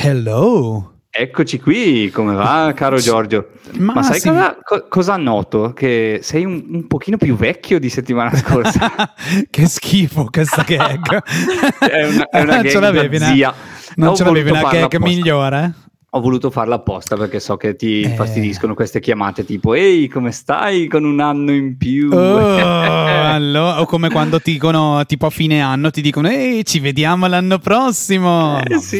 [0.00, 0.92] Hello.
[1.10, 3.48] Eccoci qui, come va caro Giorgio?
[3.78, 4.28] Ma, Ma sai sì.
[4.28, 5.72] cosa, co- cosa noto?
[5.72, 8.92] Che sei un, un, pochino più vecchio di settimana scorsa.
[9.50, 11.22] che schifo questa gag.
[11.90, 13.52] è una, è una gag da zia.
[13.96, 15.74] Non Ho ce l'avevi una gag migliore?
[16.10, 18.08] Ho voluto farla apposta perché so che ti eh.
[18.14, 22.10] fastidiscono queste chiamate tipo ehi come stai con un anno in più?
[22.10, 26.80] Oh, allora, o come quando ti dicono tipo a fine anno ti dicono ehi ci
[26.80, 28.58] vediamo l'anno prossimo.
[28.62, 28.98] Eh, sì,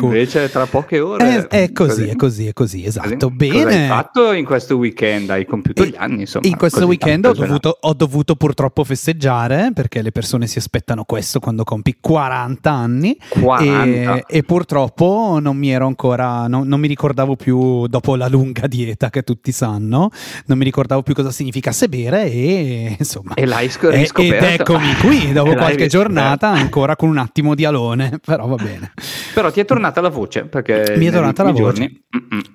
[0.00, 3.36] invece tra poche ore è, è così, così, è così è così esatto così.
[3.36, 5.28] bene cosa hai fatto in questo weekend?
[5.28, 9.72] Hai compiuto e, gli anni insomma in questo weekend ho dovuto, ho dovuto, purtroppo festeggiare
[9.74, 13.18] perché le persone si aspettano questo quando compi 40 anni.
[13.28, 14.16] 40.
[14.16, 18.66] E, e purtroppo non mi ero ancora non, non, mi ricordavo più, dopo la lunga
[18.66, 20.10] dieta che tutti sanno,
[20.46, 23.34] non mi ricordavo più cosa significasse bere e insomma...
[23.34, 24.46] E l'hai sc- riscoperto.
[24.46, 28.92] Ed eccomi qui, dopo qualche giornata, ancora con un attimo di alone, però va bene.
[29.34, 30.94] Però ti è tornata la voce, perché...
[30.96, 31.90] Mi è tornata la voce.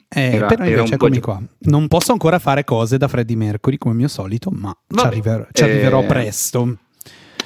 [0.10, 1.42] Eh, era, però invece eccomi qua.
[1.62, 5.64] Non posso ancora fare cose da Freddie Mercury come mio solito, ma ci arriverò, ci
[5.64, 6.06] arriverò eh...
[6.06, 6.78] presto.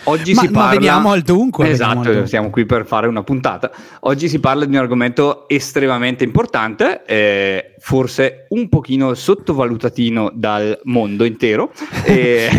[0.09, 0.67] Oggi ma, si parla...
[0.67, 1.69] ma veniamo al dunque.
[1.69, 2.27] Esatto, al dunque.
[2.27, 3.71] siamo qui per fare una puntata.
[4.01, 11.23] Oggi si parla di un argomento estremamente importante, eh, forse un pochino sottovalutatino dal mondo
[11.23, 11.71] intero.
[12.07, 12.49] E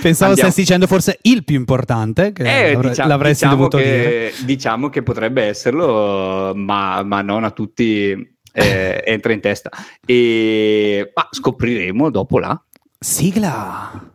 [0.00, 0.50] Pensavo andiamo...
[0.50, 4.32] stessi dicendo forse il più importante, che eh, l'avrei, diciamo, l'avresti diciamo dovuto che, dire.
[4.44, 9.70] Diciamo che potrebbe esserlo, ma, ma non a tutti eh, entra in testa.
[10.06, 12.58] E ma scopriremo dopo la
[12.98, 14.14] sigla.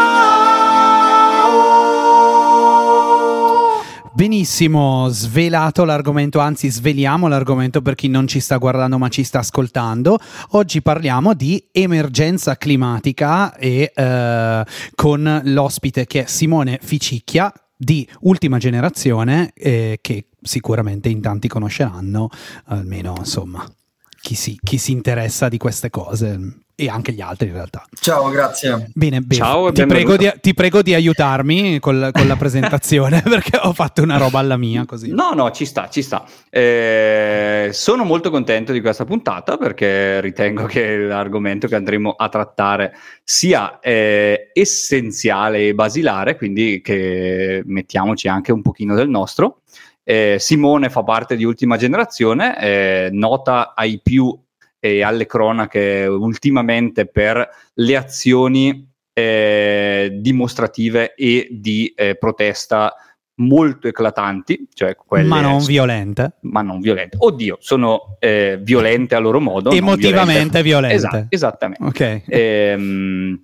[4.21, 9.39] Benissimo, svelato l'argomento, anzi sveliamo l'argomento per chi non ci sta guardando ma ci sta
[9.39, 10.19] ascoltando.
[10.49, 18.59] Oggi parliamo di emergenza climatica e eh, con l'ospite che è Simone Ficicchia di ultima
[18.59, 22.29] generazione eh, che sicuramente in tanti conosceranno,
[22.65, 23.65] almeno insomma
[24.21, 27.85] chi si, chi si interessa di queste cose e anche gli altri in realtà.
[27.99, 28.89] Ciao, grazie.
[28.93, 29.41] Bene, bene.
[29.41, 34.01] Ciao, ti, prego di, ti, prego di, aiutarmi col, con la presentazione perché ho fatto
[34.01, 35.11] una roba alla mia così.
[35.11, 36.25] No, no, ci sta, ci sta.
[36.49, 42.93] Eh, sono molto contento di questa puntata perché ritengo che l'argomento che andremo a trattare
[43.23, 49.61] sia eh, essenziale e basilare, quindi che mettiamoci anche un pochino del nostro.
[50.03, 54.37] Eh, Simone fa parte di ultima generazione, eh, nota ai più
[54.83, 62.93] e alle cronache ultimamente per le azioni eh, dimostrative e di eh, protesta
[63.35, 66.37] molto eclatanti, cioè quelle ma non violente.
[66.41, 67.17] Ma non violente.
[67.19, 69.69] Oddio, sono eh, violente a loro modo.
[69.71, 70.95] Emotivamente violente.
[70.95, 71.83] Esatto, esattamente.
[71.83, 72.23] Ok.
[72.27, 73.43] Ehm,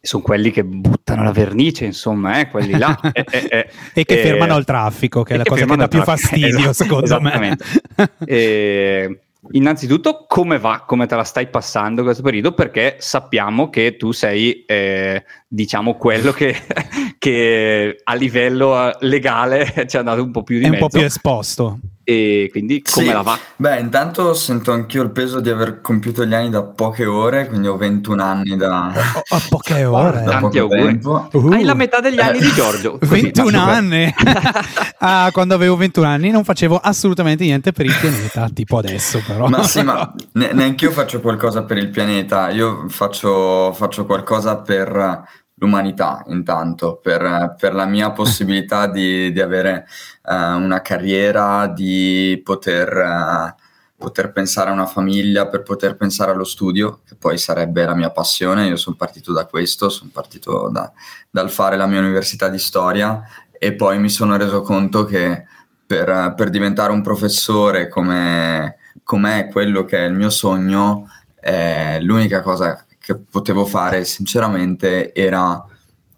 [0.00, 2.98] sono quelli che buttano la vernice, insomma, eh, quelli là.
[3.12, 6.02] eh, eh, eh e che fermano il traffico, che è la cosa che dà più
[6.02, 7.56] fastidio, esatto, secondo me.
[9.52, 10.84] Innanzitutto, come va?
[10.86, 12.52] Come te la stai passando questo periodo?
[12.52, 16.56] Perché sappiamo che tu sei, eh, diciamo, quello che,
[17.18, 20.84] che, a livello legale ci ha dato un po' più di È mezzo.
[20.84, 23.12] un po' più esposto e quindi come sì.
[23.12, 23.38] la va?
[23.56, 27.66] Beh, intanto sento anch'io il peso di aver compiuto gli anni da poche ore, quindi
[27.66, 28.92] ho 21 anni da...
[29.14, 30.22] Oh, a poche ore?
[30.22, 31.00] Da Tanti auguri.
[31.02, 31.48] Uh.
[31.50, 32.98] Hai la metà degli anni di Giorgio.
[33.02, 34.14] 21 anni?
[35.00, 39.48] ah, quando avevo 21 anni non facevo assolutamente niente per il pianeta, tipo adesso però.
[39.48, 44.58] Ma sì, ma ne- neanche io faccio qualcosa per il pianeta, io faccio, faccio qualcosa
[44.58, 49.86] per l'umanità intanto, per, per la mia possibilità di, di avere
[50.24, 53.62] uh, una carriera, di poter, uh,
[53.96, 58.10] poter, pensare a una famiglia, per poter pensare allo studio, che poi sarebbe la mia
[58.10, 58.66] passione.
[58.66, 60.90] Io sono partito da questo, sono partito da,
[61.30, 63.22] dal fare la mia università di storia
[63.58, 65.44] e poi mi sono reso conto che
[65.86, 71.08] per, per diventare un professore come, come è quello che è il mio sogno,
[71.40, 75.62] eh, l'unica cosa che potevo fare sinceramente era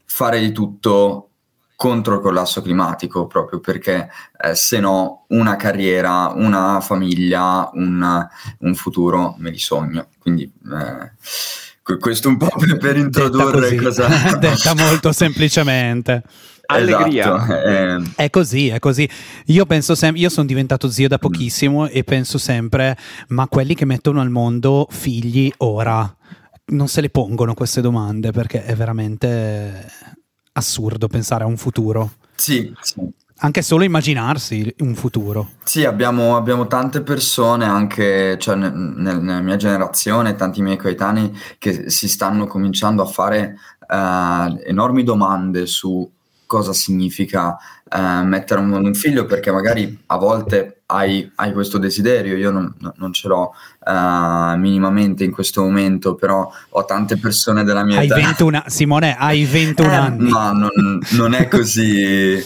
[0.05, 1.31] fare di tutto
[1.75, 4.09] contro il collasso climatico, proprio perché
[4.41, 8.27] eh, se no una carriera, una famiglia, un,
[8.61, 10.09] un futuro me li sogno.
[10.19, 14.37] Quindi eh, questo un po' per, per introdurre detta cosa...
[14.39, 16.23] detta molto semplicemente.
[16.67, 17.37] Allegria.
[17.37, 18.03] Esatto, eh.
[18.17, 19.09] È così, è così.
[19.47, 21.89] Io penso sempre, io sono diventato zio da pochissimo mm.
[21.91, 22.97] e penso sempre,
[23.29, 26.16] ma quelli che mettono al mondo figli ora,
[26.69, 29.91] non se le pongono queste domande perché è veramente
[30.53, 32.13] assurdo pensare a un futuro.
[32.35, 33.01] Sì, sì.
[33.41, 35.51] Anche solo immaginarsi un futuro.
[35.63, 41.91] Sì, abbiamo, abbiamo tante persone, anche cioè, nel, nella mia generazione, tanti miei coetanei, che
[41.91, 43.57] si stanno cominciando a fare
[43.89, 46.11] uh, enormi domande su
[46.47, 47.57] cosa significa
[47.93, 52.75] uh, mettere un, un figlio, perché magari a volte hai, hai questo desiderio, io non,
[52.97, 53.53] non ce l'ho
[53.85, 58.15] uh, minimamente in questo momento, però ho tante persone della mia hai età.
[58.15, 60.29] 21, Simone, hai 21 eh, anni.
[60.31, 62.43] Ma non, non è così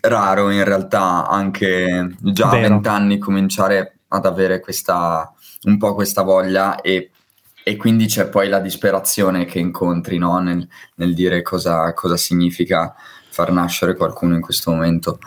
[0.00, 5.32] raro in realtà anche già a vent'anni cominciare ad avere questa
[5.64, 7.10] un po' questa voglia e,
[7.62, 10.38] e quindi c'è poi la disperazione che incontri no?
[10.38, 10.66] nel,
[10.96, 12.94] nel, dire cosa, cosa significa
[13.34, 15.18] far nascere qualcuno in questo momento.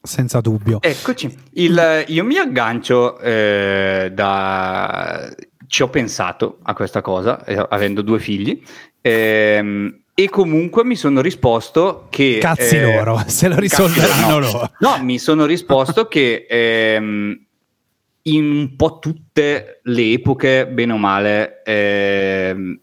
[0.00, 0.78] Senza dubbio.
[0.80, 5.28] Eccoci, Il, io mi aggancio eh, da...
[5.66, 8.62] Ci ho pensato a questa cosa, eh, avendo due figli,
[9.00, 12.38] ehm, e comunque mi sono risposto che...
[12.40, 14.38] Cazzi eh, loro, se lo risolveranno no.
[14.38, 14.70] loro.
[14.78, 17.46] No, mi sono risposto che ehm,
[18.22, 22.80] in un po' tutte le epoche, bene o male, ehm,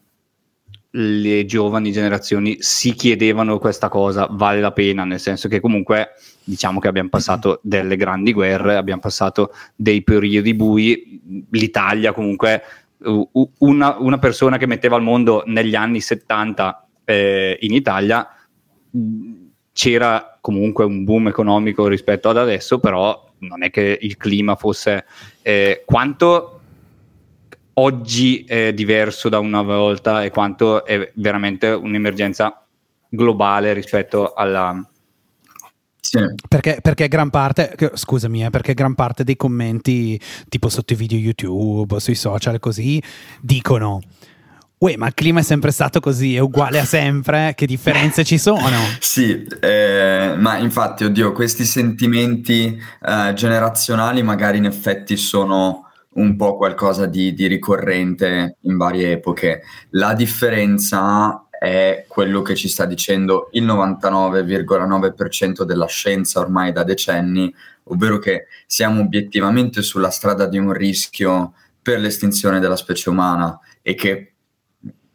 [0.91, 6.09] le giovani generazioni si chiedevano questa cosa, vale la pena, nel senso che comunque
[6.43, 12.61] diciamo che abbiamo passato delle grandi guerre, abbiamo passato dei periodi bui, l'Italia comunque,
[13.59, 18.27] una, una persona che metteva al mondo negli anni 70 eh, in Italia
[19.71, 25.05] c'era comunque un boom economico rispetto ad adesso, però non è che il clima fosse
[25.41, 26.58] eh, quanto
[27.79, 32.65] oggi è diverso da una volta e quanto è veramente un'emergenza
[33.09, 34.87] globale rispetto alla,
[36.01, 36.19] sì.
[36.47, 41.17] Perché, perché, gran parte, scusami, eh, perché gran parte dei commenti, tipo sotto i video
[41.17, 43.01] YouTube, sui social, così,
[43.41, 43.99] dicono
[44.79, 48.37] Uè, ma il clima è sempre stato così, è uguale a sempre, che differenze ci
[48.37, 48.77] sono?
[48.99, 56.57] sì, eh, ma infatti, oddio, questi sentimenti eh, generazionali magari in effetti sono un po'
[56.57, 59.61] qualcosa di, di ricorrente in varie epoche.
[59.91, 67.53] La differenza è quello che ci sta dicendo il 99,9% della scienza ormai da decenni,
[67.85, 73.93] ovvero che siamo obiettivamente sulla strada di un rischio per l'estinzione della specie umana e
[73.95, 74.33] che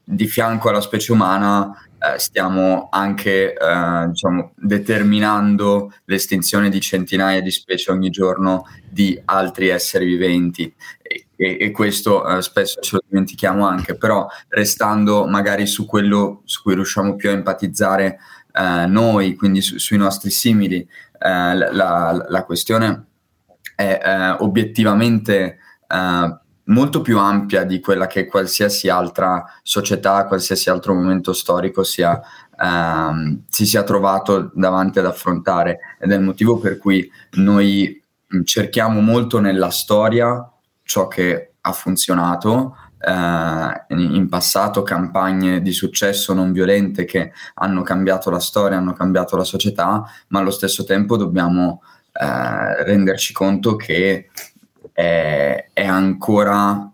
[0.04, 7.50] di fianco alla specie umana eh, stiamo anche eh, diciamo, determinando l'estinzione di centinaia di
[7.50, 10.72] specie ogni giorno di altri esseri viventi.
[11.00, 16.42] E, e, e questo eh, spesso ce lo dimentichiamo anche, però restando magari su quello
[16.44, 18.18] su cui riusciamo più a empatizzare
[18.52, 23.06] eh, noi, quindi su, sui nostri simili, eh, la, la, la, questione
[23.74, 25.58] è obiettivamente
[26.64, 32.20] molto più ampia di quella che qualsiasi altra società, qualsiasi altro momento storico sia,
[32.58, 35.78] ehm, si sia trovato davanti ad affrontare.
[35.98, 38.02] Ed è il motivo per cui noi
[38.34, 40.48] mm, cerchiamo molto nella storia
[40.82, 42.76] ciò che ha funzionato
[43.06, 49.36] eh, in passato campagne di successo non violente che hanno cambiato la storia, hanno cambiato
[49.36, 51.82] la società, ma allo stesso tempo dobbiamo
[52.12, 54.30] eh, renderci conto che
[54.94, 56.88] è, è ancora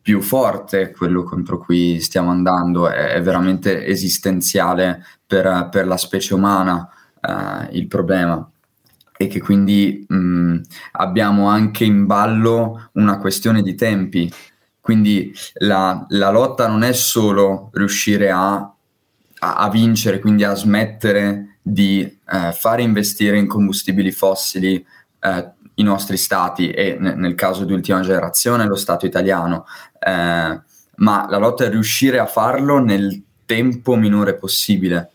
[0.00, 6.34] più forte quello contro cui stiamo andando, è, è veramente esistenziale per, per, la specie
[6.34, 6.88] umana
[7.20, 8.48] uh, il problema
[9.16, 10.60] e che quindi mh,
[10.92, 14.32] abbiamo anche in ballo una questione di tempi.
[14.80, 18.74] Quindi la, la lotta non è solo riuscire a, a,
[19.38, 24.84] a vincere, quindi a smettere di eh, fare investire in combustibili fossili
[25.20, 29.66] eh, i nostri stati e n- nel caso di ultima generazione lo Stato italiano,
[29.98, 30.60] eh,
[30.96, 35.10] ma la lotta è riuscire a farlo nel tempo minore possibile.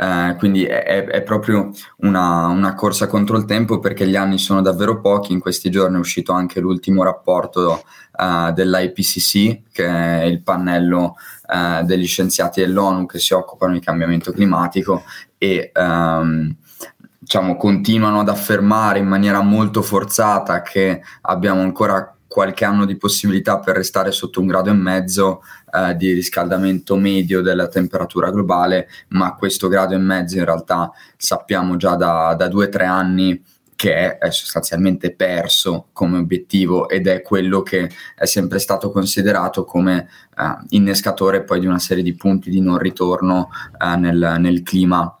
[0.00, 4.62] Eh, quindi è, è proprio una, una, corsa contro il tempo perché gli anni sono
[4.62, 5.32] davvero pochi.
[5.32, 11.16] In questi giorni è uscito anche l'ultimo rapporto uh, dell'IPCC, che è il pannello
[11.48, 15.02] uh, degli scienziati dell'ONU che si occupano di cambiamento climatico
[15.36, 16.54] e um,
[17.28, 23.58] diciamo, continuano ad affermare in maniera molto forzata che abbiamo ancora qualche anno di possibilità
[23.58, 29.34] per restare sotto un grado e mezzo eh, di riscaldamento medio della temperatura globale, ma
[29.34, 33.44] questo grado e mezzo in realtà sappiamo già da, da due o tre anni
[33.76, 40.08] che è, sostanzialmente perso come obiettivo ed è quello che è sempre stato considerato come
[40.34, 45.17] eh, innescatore poi di una serie di punti di non ritorno eh, nel, nel clima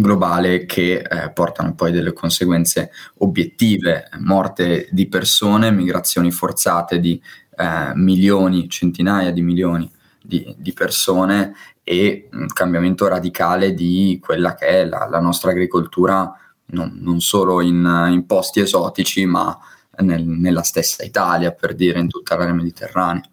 [0.00, 7.20] globale che eh, portano poi delle conseguenze obiettive, morte di persone, migrazioni forzate di
[7.56, 9.90] eh, milioni, centinaia di milioni
[10.22, 16.32] di, di persone e, un cambiamento radicale di quella che è la, la nostra agricoltura,
[16.66, 19.58] non, non solo in, in, posti esotici, ma
[19.98, 23.24] nel, nella stessa Italia, per dire, in tutta l'area mediterranea.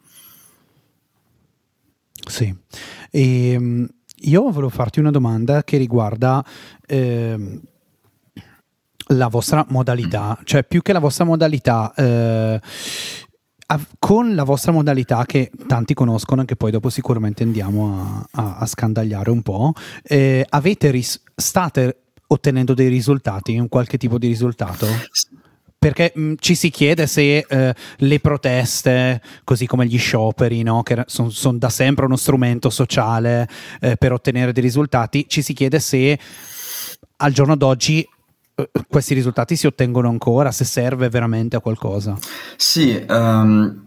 [2.28, 2.54] Sì,
[3.12, 3.88] e, ehm,
[4.22, 6.44] io volevo farti una domanda che riguarda
[6.86, 7.60] eh,
[9.10, 12.60] la vostra modalità, cioè più che la vostra modalità, eh,
[14.00, 18.66] con la vostra modalità che tanti conoscono, che poi dopo sicuramente andiamo a, a, a
[18.66, 24.88] scandagliare un po', eh, avete ris- state ottenendo dei risultati, un qualche tipo di risultato?
[25.80, 31.04] Perché mh, ci si chiede se eh, le proteste, così come gli scioperi, no, che
[31.06, 33.48] sono son da sempre uno strumento sociale
[33.80, 36.18] eh, per ottenere dei risultati, ci si chiede se
[37.18, 38.08] al giorno d'oggi
[38.56, 42.18] eh, questi risultati si ottengono ancora, se serve veramente a qualcosa.
[42.56, 43.86] Sì, um,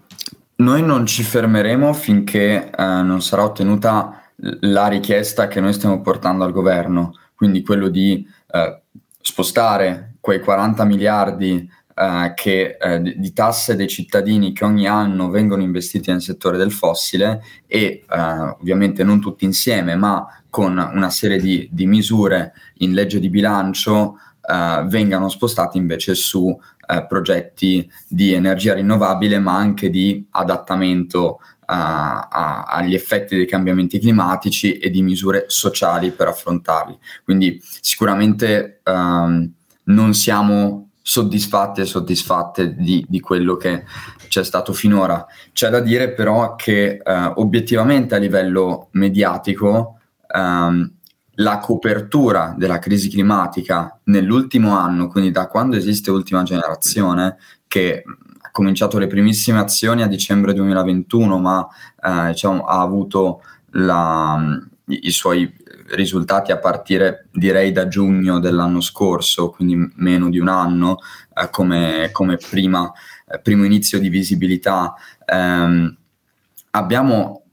[0.56, 4.30] noi non ci fermeremo finché uh, non sarà ottenuta
[4.60, 8.78] la richiesta che noi stiamo portando al governo, quindi quello di uh,
[9.20, 11.68] spostare quei 40 miliardi
[12.00, 16.72] uh, che, di, di tasse dei cittadini che ogni anno vengono investiti nel settore del
[16.72, 23.20] fossile e ovviamente non tutti insieme, ma con una serie di, di misure in legge
[23.20, 26.58] di bilancio uh, vengano spostati invece su
[27.06, 34.78] progetti di energia rinnovabile, ma anche di adattamento uh, a, agli effetti dei cambiamenti climatici
[34.78, 36.98] e di misure sociali per affrontarli.
[37.22, 39.48] Quindi sicuramente um,
[39.84, 43.84] non siamo soddisfatti e soddisfatte di, di, quello che
[44.28, 45.26] c'è stato finora.
[45.52, 47.00] C'è da dire però che
[47.34, 49.98] obiettivamente a livello mediatico
[50.32, 50.90] um,
[51.40, 58.02] la copertura della crisi climatica nell'ultimo anno, quindi da quando esiste Ultima Generazione, che
[58.38, 61.66] ha cominciato le primissime azioni a dicembre 2021, ma
[62.02, 63.42] eh, diciamo, ha avuto
[63.72, 64.38] la,
[64.86, 65.50] i suoi
[65.90, 70.98] risultati a partire direi da giugno dell'anno scorso, quindi meno di un anno,
[71.34, 72.90] eh, come, come prima,
[73.26, 74.94] eh, primo inizio di visibilità.
[75.24, 75.96] Ehm,
[76.70, 77.44] abbiamo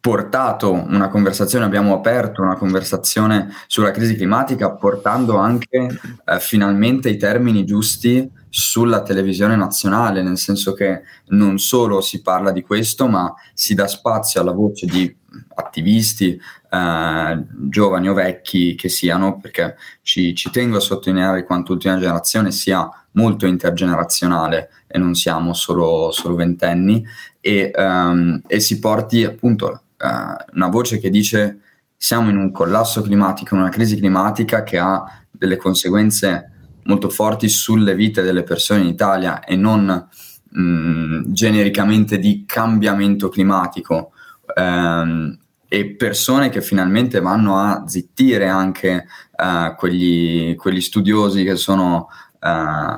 [0.00, 5.86] portato una conversazione, abbiamo aperto una conversazione sulla crisi climatica portando anche
[6.24, 12.52] eh, finalmente i termini giusti sulla televisione nazionale, nel senso che non solo si parla
[12.52, 15.14] di questo, ma si dà spazio alla voce di
[15.54, 16.40] attivisti,
[16.70, 22.52] eh, giovani o vecchi che siano, perché ci, ci tengo a sottolineare quanto Ultima Generazione
[22.52, 27.04] sia molto intergenerazionale e non siamo solo, solo ventenni,
[27.40, 31.60] e, um, e si porti appunto uh, una voce che dice
[31.96, 36.52] siamo in un collasso climatico, in una crisi climatica che ha delle conseguenze
[36.84, 40.08] molto forti sulle vite delle persone in Italia e non
[40.50, 44.12] mh, mm, genericamente di cambiamento climatico
[44.56, 45.38] um,
[45.68, 52.08] e persone che finalmente vanno a zittire anche uh, quegli, quegli, studiosi che sono
[52.40, 52.96] uh,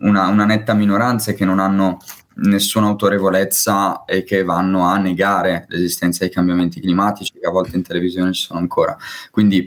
[0.00, 1.98] una, una, netta minoranza e che non hanno
[2.36, 7.82] nessuna autorevolezza e che vanno a negare l'esistenza dei cambiamenti climatici che a volte in
[7.82, 8.96] televisione ci sono ancora.
[9.30, 9.58] Quindi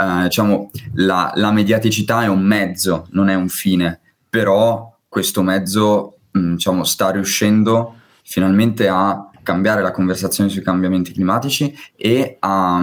[0.00, 6.18] eh, diciamo la, la, mediaticità è un mezzo, non è un fine, però questo mezzo
[6.30, 12.82] mh, diciamo, sta riuscendo finalmente a cambiare la conversazione sui cambiamenti climatici e a,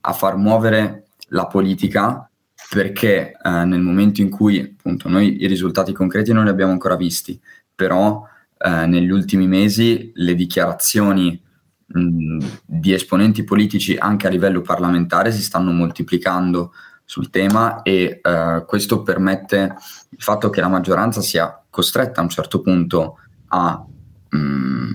[0.00, 2.28] a far muovere la politica
[2.70, 6.96] perché eh, nel momento in cui appunto noi i risultati concreti non li abbiamo ancora
[6.96, 7.40] visti,
[7.74, 8.26] però
[8.58, 11.40] eh, negli ultimi mesi le dichiarazioni
[11.86, 16.72] mh, di esponenti politici anche a livello parlamentare si stanno moltiplicando
[17.04, 19.76] sul tema e eh, questo permette
[20.10, 23.84] il fatto che la maggioranza sia costretta a un certo punto a
[24.30, 24.90] mh,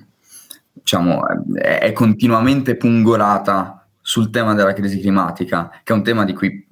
[0.89, 1.21] diciamo
[1.53, 6.67] è, continuamente pungolata sul tema della crisi climatica, che è un tema di cui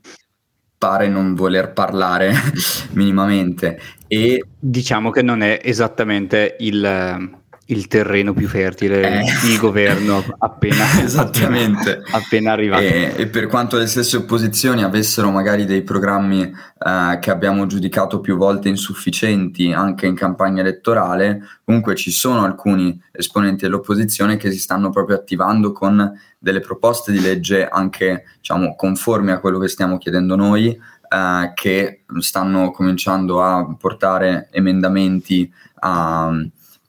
[0.76, 2.34] pare non voler parlare
[2.94, 3.80] minimamente.
[4.08, 9.26] E diciamo che non è esattamente il, il terreno più fertile, eh.
[9.50, 12.02] il governo appena, Esattamente.
[12.12, 12.82] appena arrivato.
[12.82, 18.22] E, e, per quanto le stesse opposizioni avessero magari dei programmi eh, che abbiamo giudicato
[18.22, 24.60] più volte insufficienti anche in campagna elettorale, comunque ci sono alcuni esponenti dell'opposizione che si
[24.60, 29.98] stanno proprio attivando con delle proposte di legge anche diciamo, conformi a quello che stiamo
[29.98, 36.32] chiedendo noi, eh, che stanno cominciando a portare emendamenti a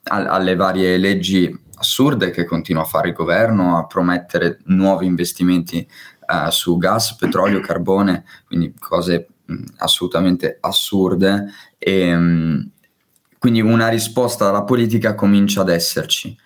[0.09, 5.87] alle varie leggi assurde che continua a fare il governo, a promettere nuovi investimenti
[6.27, 11.47] uh, su gas, petrolio, carbone, quindi cose mh, assolutamente assurde.
[11.79, 12.71] E, mh,
[13.39, 16.37] quindi una risposta dalla politica comincia ad esserci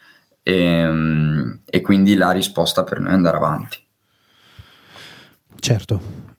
[0.43, 3.79] e, mh, e, quindi la risposta per noi è andare avanti.
[5.59, 6.32] Certo.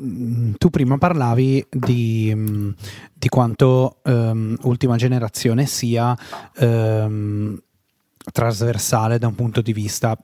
[0.00, 2.70] Mm, tu prima parlavi di, mm,
[3.14, 6.16] di quanto um, ultima generazione sia
[6.58, 7.58] um,
[8.32, 10.16] trasversale da un punto di vista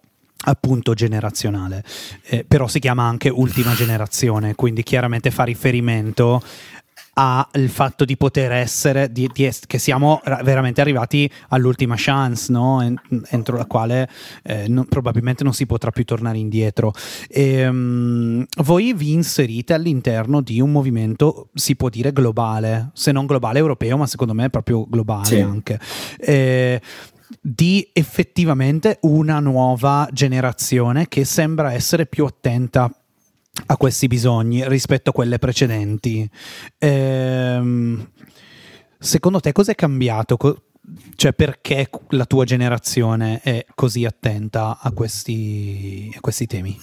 [0.45, 1.85] appunto generazionale,
[2.25, 6.43] eh, però si chiama anche ultima generazione, quindi chiaramente fa riferimento
[7.15, 12.81] al fatto di poter essere, di, di es- che siamo veramente arrivati all'ultima chance, no?
[13.29, 14.09] entro la quale
[14.43, 16.93] eh, non, probabilmente non si potrà più tornare indietro.
[17.29, 23.27] E, um, voi vi inserite all'interno di un movimento, si può dire globale, se non
[23.27, 25.41] globale europeo, ma secondo me è proprio globale sì.
[25.41, 25.79] anche.
[26.19, 26.81] Eh,
[27.41, 32.91] di effettivamente una nuova generazione che sembra essere più attenta
[33.67, 36.29] a questi bisogni rispetto a quelle precedenti.
[36.79, 38.09] Ehm,
[38.99, 40.37] secondo te cosa è cambiato?
[41.15, 46.77] cioè perché la tua generazione è così attenta a questi, a questi temi?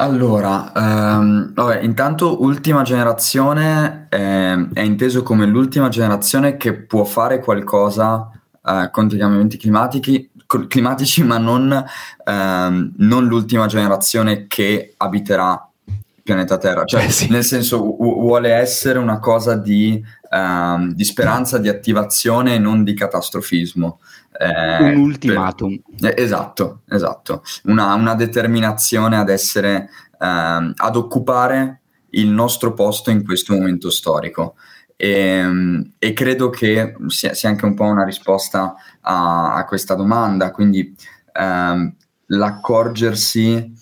[0.00, 7.40] Allora, ehm, vabbè, intanto ultima generazione è, è, inteso come l'ultima generazione che può fare
[7.40, 8.30] qualcosa
[8.64, 10.27] eh, contro i cambiamenti climatici,
[10.66, 11.84] climatici ma non,
[12.24, 16.84] ehm, non, l'ultima generazione che abiterà il pianeta Terra.
[16.84, 17.28] Cioè, eh sì.
[17.28, 22.82] nel senso, u- vuole essere una cosa di, ehm, di speranza, di attivazione e non
[22.82, 24.00] di catastrofismo.
[24.40, 25.80] Eh, un ultimatum.
[26.00, 27.42] Per, eh, esatto, esatto.
[27.64, 34.54] Una, una, determinazione ad essere, ehm, ad occupare il nostro posto in questo momento storico.
[35.00, 39.94] E, ehm, e, credo che sia, sia, anche un po' una risposta a, a questa
[39.94, 40.92] domanda, quindi
[41.32, 41.94] ehm,
[42.26, 43.72] l'accorgersi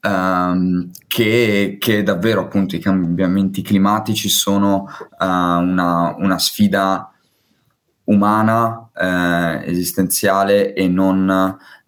[0.00, 4.88] ehm, che, che, davvero appunto i cambiamenti climatici sono
[5.20, 7.12] uh, una, una, sfida
[8.06, 11.30] umana, eh, esistenziale e non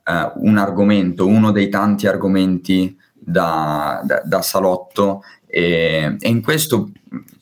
[0.04, 5.22] eh, un argomento, uno dei tanti argomenti da, da, da salotto
[5.56, 6.90] e, e in questo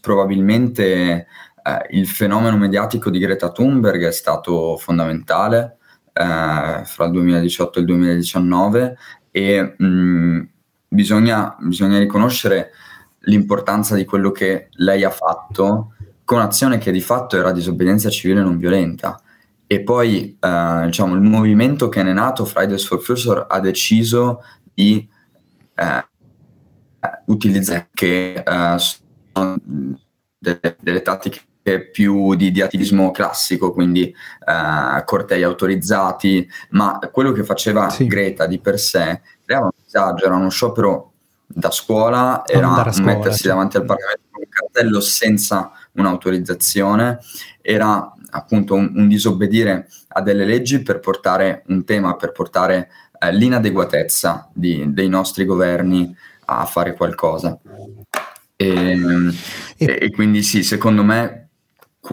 [0.01, 1.27] probabilmente
[1.65, 5.79] eh, il fenomeno mediatico di Greta Thunberg è stato fondamentale
[6.13, 8.97] eh, fra il 2018 e il 2019
[9.33, 10.49] e mh,
[10.87, 12.71] bisogna, bisogna riconoscere
[13.23, 18.43] l'importanza di quello che lei ha fatto con azione che di fatto era disobbedienza civile
[18.43, 19.21] non violenta.
[19.67, 24.41] E poi eh, diciamo, il movimento che ne è nato, Fridays for Future, ha deciso
[24.73, 25.09] di
[25.75, 26.07] eh,
[27.27, 29.57] utilizzare che uh, sono
[30.39, 31.41] delle, delle, tattiche
[31.93, 34.15] più di, di attivismo classico, quindi
[34.47, 38.07] uh, cortei autorizzati, ma quello che faceva sì.
[38.07, 41.13] Greta di per sé era un disagio, era uno sciopero
[41.47, 43.53] da scuola, era scuola, mettersi cioè.
[43.53, 47.19] davanti al Parlamento con un cartello senza un'autorizzazione,
[47.61, 53.33] era appunto un, un, disobbedire a delle leggi per portare un tema, per portare eh,
[53.33, 57.59] l'inadeguatezza di, dei nostri governi a fare qualcosa.
[58.57, 58.99] E,
[59.77, 61.49] e, e quindi sì, secondo me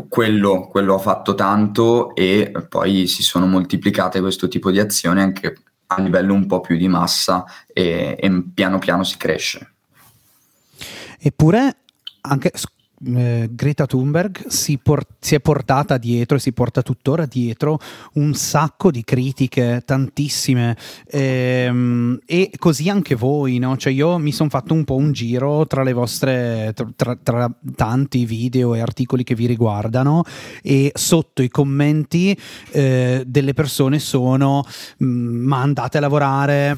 [0.08, 5.58] quello, quello, ha fatto tanto e poi si sono moltiplicate questo tipo di azioni anche
[5.88, 9.74] a livello un po' più di massa e, e piano piano si cresce.
[11.20, 11.78] Eppure
[12.22, 12.52] anche
[13.06, 17.80] eh, Greta Thunberg si, por- si, è portata dietro e si porta tuttora dietro
[18.14, 23.78] un sacco di critiche, tantissime, ehm, e così anche voi, no?
[23.78, 28.26] Cioè io mi sono fatto un po' un giro tra le vostre, tra, tra, tanti
[28.26, 30.24] video e articoli che vi riguardano
[30.62, 32.38] e sotto i commenti
[32.72, 34.64] eh, delle persone sono
[35.04, 36.78] mm, ma andate a lavorare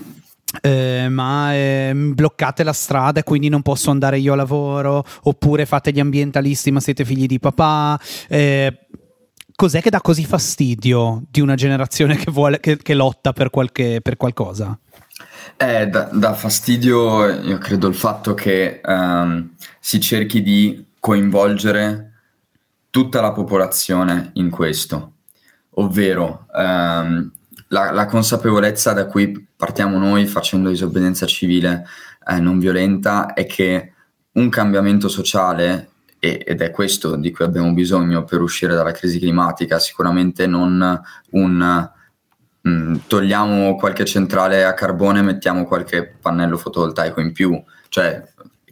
[0.61, 5.65] eh, ma eh, bloccate la strada e quindi non posso andare io a lavoro, oppure
[5.65, 7.99] fate gli ambientalisti ma siete figli di papà.
[8.27, 8.87] Eh,
[9.55, 13.99] cos'è che dà così fastidio di una generazione che, vuole, che, che lotta per, qualche,
[14.01, 14.77] per qualcosa?
[15.57, 22.11] Eh, dà, dà, fastidio, io credo, il fatto che um, si cerchi di coinvolgere
[22.89, 25.13] tutta la popolazione in questo,
[25.75, 27.31] ovvero um,
[27.73, 31.85] la, la, consapevolezza da cui partiamo noi facendo disobbedienza civile
[32.27, 33.93] eh, non violenta è che
[34.33, 39.19] un cambiamento sociale, e, ed è questo di cui abbiamo bisogno per uscire dalla crisi
[39.19, 41.89] climatica, sicuramente non un
[42.61, 48.23] mh, mm, togliamo qualche centrale a carbone e mettiamo qualche pannello fotovoltaico in più, cioè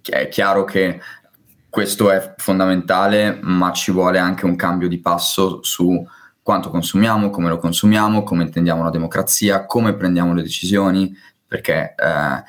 [0.03, 1.01] è chiaro che
[1.69, 6.05] questo è fondamentale, ma ci vuole anche un cambio di passo su
[6.51, 11.15] quanto consumiamo, come lo consumiamo, come intendiamo la democrazia, come prendiamo le decisioni,
[11.47, 12.43] perché eh,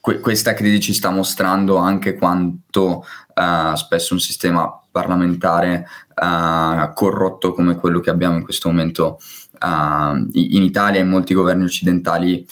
[0.00, 5.86] que- questa crisi ci sta mostrando anche quanto eh, spesso un sistema parlamentare
[6.20, 9.20] eh, corrotto come quello che abbiamo in questo momento
[9.52, 12.44] eh, in Italia e in molti governi occidentali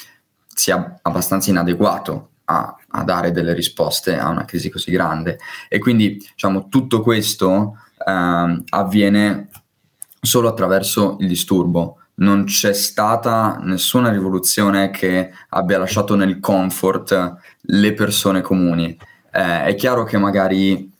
[0.54, 5.40] sia abbastanza inadeguato a, a, dare delle risposte a una crisi così grande.
[5.68, 9.48] E quindi diciamo, tutto questo eh, avviene
[10.24, 11.98] solo attraverso il disturbo.
[12.14, 18.96] Non c'è stata nessuna rivoluzione che abbia lasciato nel comfort le persone comuni.
[19.32, 20.90] Eh, è chiaro che magari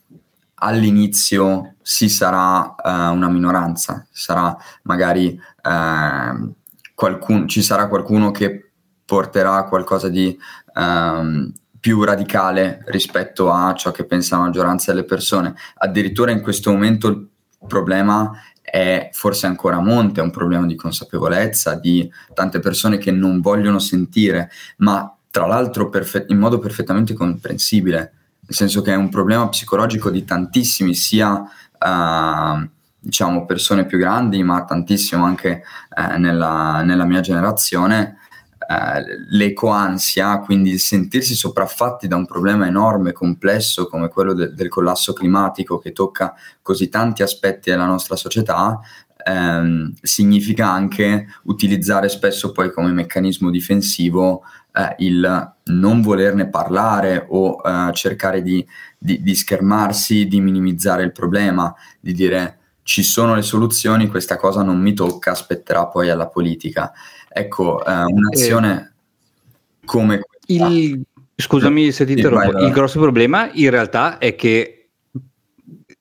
[0.55, 6.53] all'inizio si sarà uh, una minoranza, sarà magari uh,
[6.95, 8.71] qualcun, ci sarà qualcuno che
[9.05, 10.37] porterà qualcosa di
[10.75, 15.55] um, più radicale rispetto a ciò che pensa la maggioranza delle persone.
[15.77, 17.29] Addirittura in questo momento il
[17.67, 18.31] problema
[18.73, 23.43] è forse ancora a monte, è un problema di consapevolezza, di tante persone che non
[23.43, 27.99] vogliono sentire, ma tra l'altro perfe- in modo perfettamente comprensibile,
[28.41, 34.43] nel senso che è un problema psicologico di tantissimi, sia uh, diciamo persone più grandi,
[34.43, 35.63] ma tantissimo anche
[35.95, 38.21] uh, nella, nella mia generazione,
[38.69, 44.69] eh, l'ecoansia, quindi il sentirsi sopraffatti da un problema enorme, complesso come quello de- del
[44.69, 48.81] collasso climatico che tocca così tanti aspetti della nostra società,
[49.25, 57.61] ehm, significa anche utilizzare spesso poi come meccanismo difensivo eh, il non volerne parlare o
[57.65, 58.67] eh, cercare di,
[58.99, 64.63] di, di schermarsi, di minimizzare il problema, di dire ci sono le soluzioni, questa cosa
[64.63, 66.93] non mi tocca, aspetterà poi alla politica.
[67.33, 70.67] Ecco, eh, un'azione eh, come questa.
[70.69, 71.03] Il,
[71.35, 74.83] scusami se ti interrompo, il grosso problema in realtà è che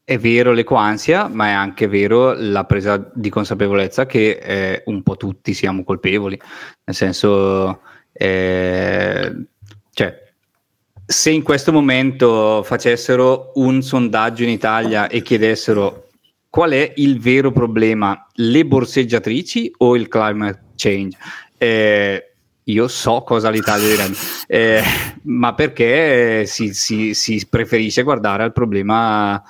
[0.04, 5.16] è vero l'ecoansia, ma è anche vero la presa di consapevolezza che eh, un po'
[5.16, 6.40] tutti siamo colpevoli,
[6.84, 9.46] nel senso, eh,
[9.92, 10.34] cioè,
[11.06, 16.08] se in questo momento facessero un sondaggio in Italia e chiedessero
[16.50, 21.18] qual è il vero problema, le borseggiatrici o il climate change.
[21.58, 22.34] Eh,
[22.66, 24.16] io so cosa l'Italia direbbe,
[24.48, 24.82] eh,
[25.24, 29.42] ma perché si, si, si, preferisce guardare al problema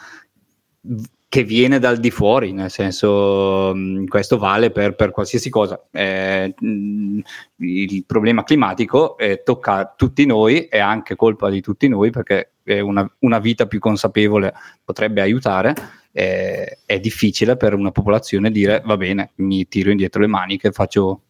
[1.28, 5.82] che viene dal di fuori, nel senso mm, questo vale per, per qualsiasi cosa.
[5.92, 7.20] Eh, mm,
[7.58, 13.10] il problema climatico eh, tocca tutti noi, è anche colpa di tutti noi perché una,
[13.20, 15.74] una vita più consapevole potrebbe aiutare
[16.12, 20.72] eh, è difficile per una popolazione dire va bene, mi tiro indietro le maniche e
[20.72, 21.22] faccio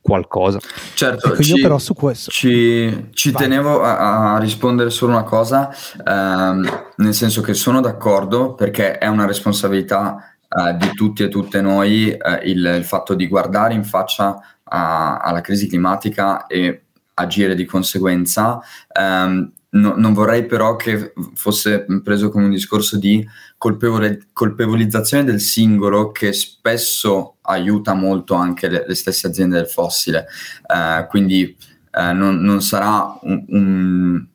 [0.00, 0.60] qualcosa.
[0.94, 5.24] Certo, ecco, ci, io però su questo ci, ci tenevo a, a, rispondere solo una
[5.24, 5.68] cosa,
[6.06, 11.60] ehm, nel senso che sono d'accordo perché è una responsabilità eh, di tutti e tutte
[11.60, 16.82] noi eh, il, il, fatto di guardare in faccia a, alla crisi climatica e
[17.14, 18.60] agire di conseguenza.
[18.98, 23.26] Um, no, non vorrei però che fosse preso come un discorso di
[23.58, 30.26] colpevole, colpevolizzazione del singolo che spesso aiuta molto anche le, le stesse aziende del fossile.
[30.66, 31.56] Uh, quindi
[31.92, 34.26] uh, non, non, sarà un, un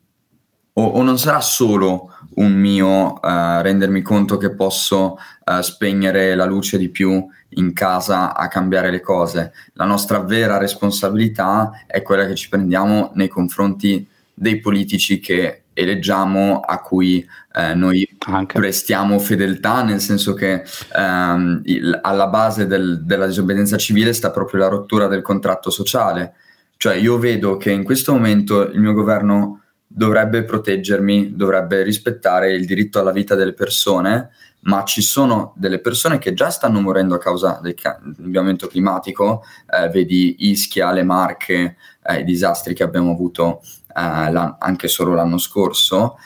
[0.74, 6.46] o, o, non sarà solo un mio uh, rendermi conto che posso uh, spegnere la
[6.46, 9.52] luce di più in casa a cambiare le cose.
[9.74, 16.60] La nostra vera responsabilità è quella che ci prendiamo nei confronti dei politici che eleggiamo
[16.60, 18.58] a cui eh, noi Anche.
[18.58, 20.64] prestiamo fedeltà, nel senso che
[20.94, 26.34] ehm, il, alla base del, della disobbedienza civile sta proprio la rottura del contratto sociale.
[26.76, 32.64] Cioè io vedo che in questo momento il mio governo dovrebbe proteggermi, dovrebbe rispettare il
[32.66, 34.30] diritto alla vita delle persone,
[34.62, 39.88] ma ci sono delle persone che già stanno morendo a causa del cambiamento climatico, eh,
[39.88, 43.62] vedi Ischia, le Marche, eh, i disastri che abbiamo avuto
[43.94, 46.16] eh, anche solo l'anno scorso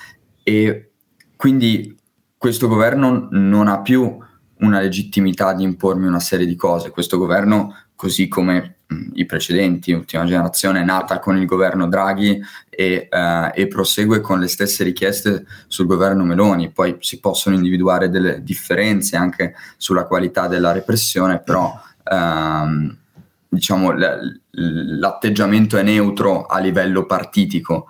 [0.42, 0.90] e
[1.36, 1.96] quindi
[2.38, 4.18] questo governo non ha più
[4.58, 8.76] una legittimità di impormi una serie di cose, questo governo così come
[9.14, 14.38] i precedenti, ultima generazione, è nata con il governo Draghi e, uh, e, prosegue con
[14.38, 16.70] le stesse richieste sul governo Meloni.
[16.70, 21.72] Poi si possono individuare delle differenze anche sulla qualità della repressione, però
[22.10, 22.96] um,
[23.56, 27.86] diciamo, l- l'atteggiamento è neutro a livello partitico.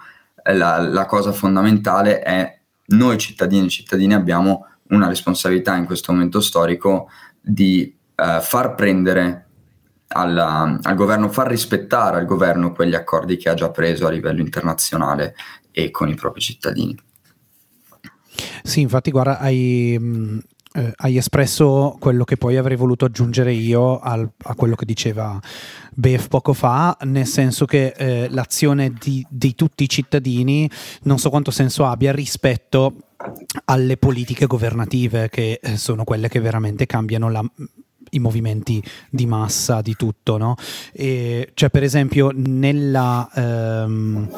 [0.55, 6.41] La, la cosa fondamentale è noi cittadini e cittadine abbiamo una responsabilità in questo momento
[6.41, 7.09] storico
[7.41, 9.47] di uh, far prendere
[10.09, 14.41] alla, al governo, far rispettare al governo quegli accordi che ha già preso a livello
[14.41, 15.35] internazionale
[15.73, 16.97] e con i propri cittadini.
[18.63, 19.99] Sì, infatti, guarda, hai,
[20.77, 25.41] eh, hai espresso quello che poi avrei voluto aggiungere io al, a quello che diceva
[25.93, 30.71] Bef poco fa, nel senso che eh, l'azione di, di tutti i cittadini
[31.03, 32.93] non so quanto senso abbia rispetto
[33.65, 37.43] alle politiche governative, che eh, sono quelle che veramente cambiano la
[38.11, 40.55] i movimenti di massa, di tutto, no?
[40.93, 44.29] E, cioè, per esempio, nella, ehm,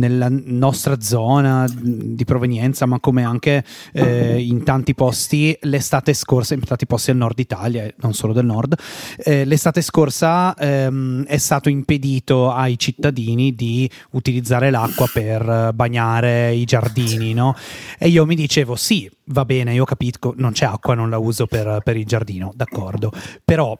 [0.00, 6.64] nella nostra zona di provenienza, ma come anche eh, in tanti posti l'estate scorsa, in
[6.64, 8.74] tanti posti al nord Italia, non solo del nord,
[9.18, 16.64] eh, l'estate scorsa ehm, è stato impedito ai cittadini di utilizzare l'acqua per bagnare i
[16.64, 17.54] giardini, no?
[17.98, 21.46] E io mi dicevo, sì, va bene, io capisco, non c'è acqua, non la uso
[21.46, 23.12] per, per il giardino, d'accordo,
[23.44, 23.78] però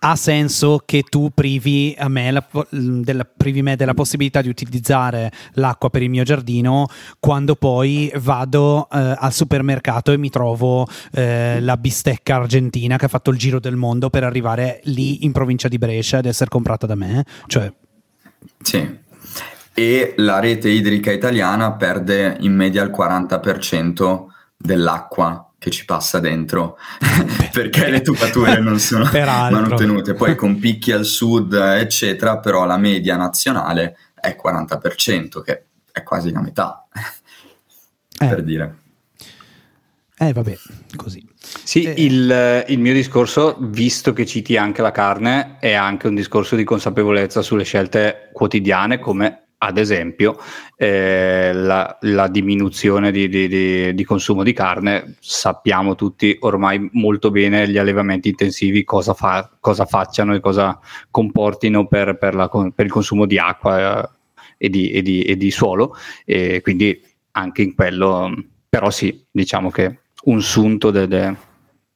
[0.00, 5.90] ha senso che tu privi, me, la, della, privi me della possibilità di utilizzare l'acqua
[5.90, 6.88] per il mio giardino
[7.20, 13.08] quando poi vado eh, al supermercato e mi trovo eh, la bistecca argentina che ha
[13.08, 16.86] fatto il giro del mondo per arrivare lì in provincia di Brescia ed essere comprata
[16.86, 17.24] da me.
[17.46, 17.72] Cioè...
[18.62, 19.02] Sì.
[19.76, 26.76] E la rete idrica italiana perde in media il 40% dell'acqua che ci passa dentro
[27.50, 30.12] perché le tubature non sono mantenute.
[30.12, 36.32] Poi con picchi al sud, eccetera, però la media nazionale è 40%, che è quasi
[36.32, 38.26] la metà, eh.
[38.26, 38.76] per dire.
[40.18, 40.54] Eh, vabbè,
[40.96, 41.26] così.
[41.38, 41.94] Sì, eh.
[41.96, 46.64] il, il, mio discorso, visto che citi anche la carne, è anche un discorso di
[46.64, 50.38] consapevolezza sulle scelte quotidiane, come ad esempio
[50.76, 57.30] eh, la, la, diminuzione di, di, di, di, consumo di carne, sappiamo tutti ormai molto
[57.30, 60.78] bene gli allevamenti intensivi cosa, fa, cosa facciano e cosa
[61.10, 64.08] comportino per, per, la, per il consumo di acqua eh,
[64.56, 67.00] e, di, e di suolo, e quindi
[67.32, 68.32] anche in quello,
[68.68, 71.36] però sì, diciamo che un sunto de, de,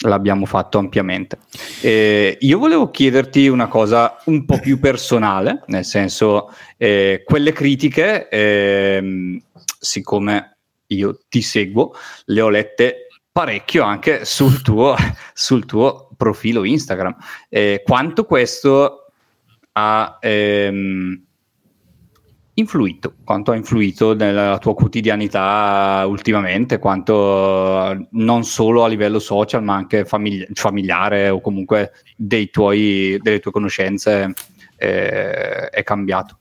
[0.04, 1.38] l'abbiamo fatto ampiamente.
[1.80, 8.28] Eh, io volevo chiederti una cosa un po' più personale, nel senso, eh, quelle critiche,
[8.28, 9.42] eh,
[9.78, 11.94] siccome io ti seguo,
[12.26, 14.94] le ho lette parecchio anche sul tuo,
[15.34, 17.16] sul tuo profilo Instagram.
[17.48, 19.06] Eh, quanto questo
[19.72, 20.18] ha...
[20.20, 21.26] Ehm,
[22.58, 29.74] influito, quanto ha influito nella tua quotidianità ultimamente, quanto non solo a livello social ma
[29.74, 31.92] anche famigli- familiare o comunque
[32.50, 34.34] tuoi, delle tue conoscenze
[34.76, 36.38] eh, è cambiato?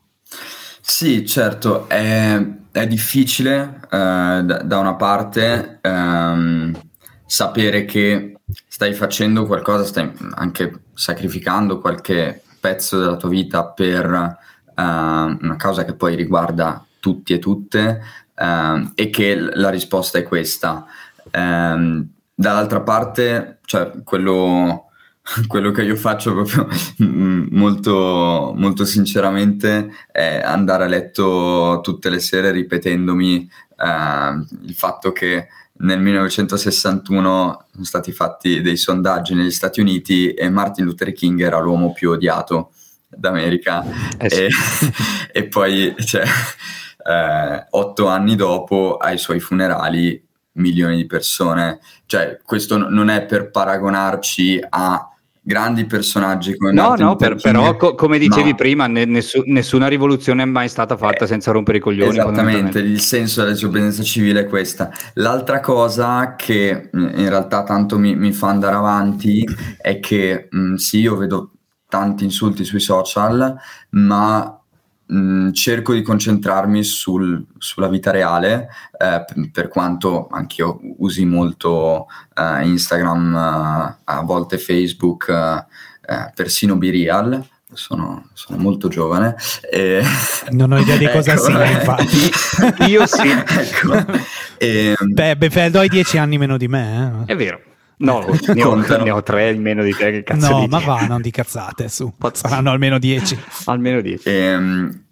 [0.81, 6.79] Sì, certo, è, è difficile eh, da, da, una parte ehm,
[7.25, 14.37] sapere che stai facendo qualcosa, stai anche sacrificando qualche pezzo della tua vita per
[14.77, 18.01] uh, una causa che poi riguarda tutti e tutte
[18.35, 20.85] uh, e che la risposta è questa.
[21.33, 24.91] Um, dall'altra parte, cioè quello,
[25.47, 32.51] quello che io faccio proprio molto, molto sinceramente è andare a letto tutte le sere
[32.51, 35.47] ripetendomi uh, il fatto che
[35.79, 41.59] nel 1961 sono stati fatti dei sondaggi negli Stati Uniti e Martin Luther King era
[41.59, 42.71] l'uomo più odiato
[43.07, 43.83] d'America.
[44.17, 44.41] Eh sì.
[44.43, 44.49] e,
[45.31, 51.79] e, poi cioè, eh, otto anni dopo ai suoi funerali milioni di persone.
[52.05, 55.11] Cioè questo non è per paragonarci a
[55.47, 58.55] grandi personaggi come no no per, però co- come dicevi no.
[58.55, 62.79] prima ne, nessu- nessuna rivoluzione è mai stata fatta eh, senza rompere i coglioni esattamente.
[62.79, 64.91] il senso della disobbedienza civile è questa.
[65.13, 70.99] L'altra cosa che in realtà tanto mi, mi fa andare avanti è che mh, sì
[70.99, 71.51] io vedo
[71.87, 73.55] tanti insulti sui social,
[73.91, 74.59] ma
[75.07, 82.07] mh, cerco di concentrarmi sul, sulla vita reale, eh, p- per quanto anch'io usi molto
[82.33, 87.45] eh, Instagram, eh, a volte Facebook, eh, persino Birial.
[87.73, 89.35] Sono, sono, molto giovane.
[89.69, 90.01] E...
[90.51, 92.89] Non ho idea di cosa ecco, sia, infatti.
[92.89, 93.27] Io sì.
[93.27, 94.05] ecco.
[94.57, 94.95] E...
[94.97, 97.25] Beh, Befeldo hai dieci anni meno di me.
[97.27, 97.33] Eh?
[97.33, 97.59] È vero.
[97.97, 98.19] No,
[98.53, 101.31] ne ho, ne ho, tre meno di te, che cazzo No, ma va, non di
[101.31, 102.13] cazzate, su.
[102.33, 103.37] Saranno almeno dieci.
[103.65, 104.27] almeno dieci.
[104.27, 105.03] E, ehm,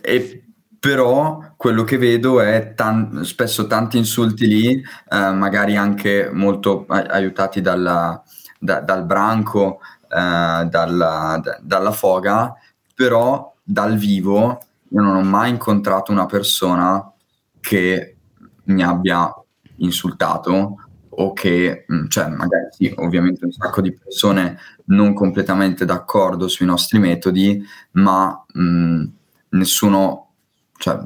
[0.00, 0.42] e,
[0.78, 7.60] però quello che vedo è tan- spesso tanti insulti lì, eh, magari anche molto aiutati
[7.60, 8.20] dalla,
[8.58, 12.54] da, dal branco, eh, dalla, da, dalla foga,
[12.94, 14.60] però dal vivo
[14.90, 17.12] io non ho mai incontrato una persona
[17.60, 18.16] che
[18.64, 19.32] mi abbia
[19.78, 20.85] insultato
[21.18, 26.66] o che, mm, cioè magari sì, ovviamente un sacco di persone non completamente d'accordo sui
[26.66, 29.04] nostri metodi, ma mh, mm,
[29.50, 30.30] nessuno
[30.78, 30.98] cioè,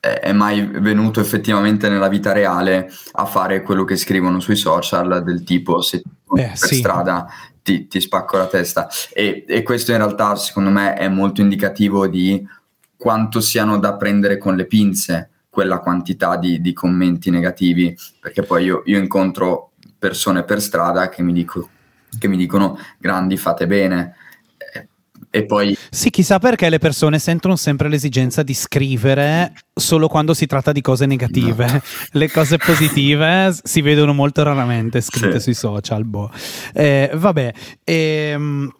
[0.00, 5.42] è mai venuto effettivamente nella vita reale a fare quello che scrivono sui social del
[5.44, 6.74] tipo se Beh, per sì.
[6.76, 7.26] strada
[7.62, 12.06] ti, ti, spacco la testa e, e questo in realtà secondo me è molto indicativo
[12.06, 12.46] di
[12.96, 18.64] quanto siano da prendere con le pinze quella quantità di, di commenti negativi, perché poi
[18.64, 21.70] io, io, incontro persone per strada che mi, dico,
[22.18, 24.16] che mi dicono grandi fate bene,
[25.30, 25.76] e poi...
[25.90, 30.80] Sì, chissà perché le persone sentono sempre l'esigenza di scrivere solo quando si tratta di
[30.80, 31.66] cose negative.
[31.66, 31.80] No.
[32.20, 35.52] Le cose positive si vedono molto raramente scritte sì.
[35.52, 36.04] sui social.
[36.04, 36.30] Boh.
[36.72, 38.72] Eh, vabbè, ehm,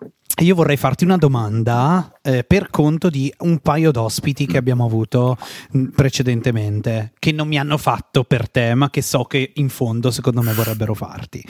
[0.42, 5.36] io vorrei farti una domanda eh, per conto di un paio d'ospiti che abbiamo avuto
[5.76, 10.10] mm, precedentemente, che non mi hanno fatto per te, ma che so che in fondo
[10.10, 11.44] secondo me vorrebbero farti.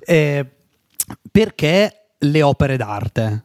[0.00, 0.46] Eh,
[1.30, 3.44] perché le opere d'arte?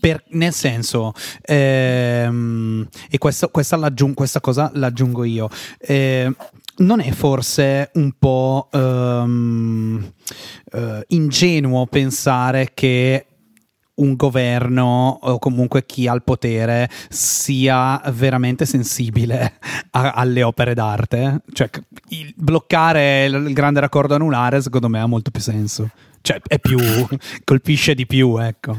[0.00, 3.78] Per, nel senso, ehm, e questo, questa,
[4.14, 6.34] questa, cosa l'aggiungo io, eh,
[6.78, 10.12] non è forse un po' um,
[10.72, 13.26] uh, ingenuo pensare che
[14.02, 19.58] un governo o comunque chi ha il potere sia veramente sensibile
[19.90, 21.42] a, alle opere d'arte.
[21.52, 21.70] Cioè,
[22.08, 25.90] il, bloccare il grande raccordo anulare secondo me ha molto più senso.
[26.20, 26.78] Cioè, è più,
[27.44, 28.76] colpisce di più, ecco.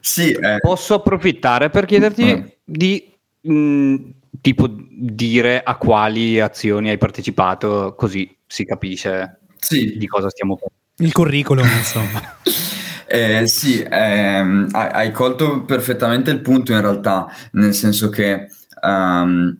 [0.00, 0.58] Sì, eh.
[0.60, 2.44] Posso approfittare per chiederti mm.
[2.64, 3.96] di mh, mm,
[4.40, 9.96] tipo dire a quali azioni hai partecipato, così si capisce sì.
[9.96, 10.76] di cosa stiamo parlando.
[11.00, 12.38] Il curriculum, insomma.
[13.10, 18.48] Eh, sì, ehm, hai, colto perfettamente il punto in realtà, nel senso che
[18.82, 19.56] um,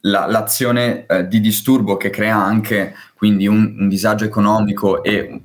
[0.00, 5.40] la, l'azione eh, di disturbo che crea anche quindi un, un disagio economico e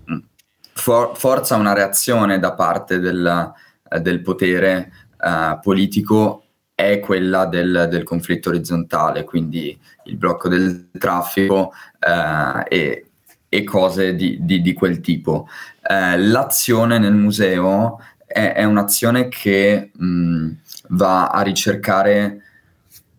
[0.74, 3.54] for, forza una reazione da parte del,
[3.90, 6.44] eh, del potere eh, politico
[6.76, 13.06] è quella del, del, conflitto orizzontale, quindi il blocco del traffico eh, e,
[13.48, 15.48] e, cose di, di, di quel tipo
[15.92, 20.50] eh, l'azione nel museo è, è un'azione che mh,
[20.90, 22.44] va a ricercare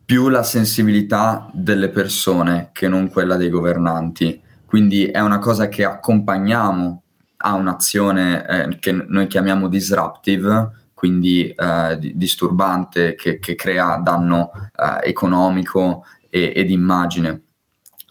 [0.05, 4.41] più la sensibilità delle persone che non quella dei governanti.
[4.65, 7.03] Quindi è una cosa che accompagniamo
[7.39, 15.09] a un'azione eh, che noi chiamiamo disruptive, quindi eh, disturbante, che, che, crea danno eh,
[15.09, 17.43] economico e, ed immagine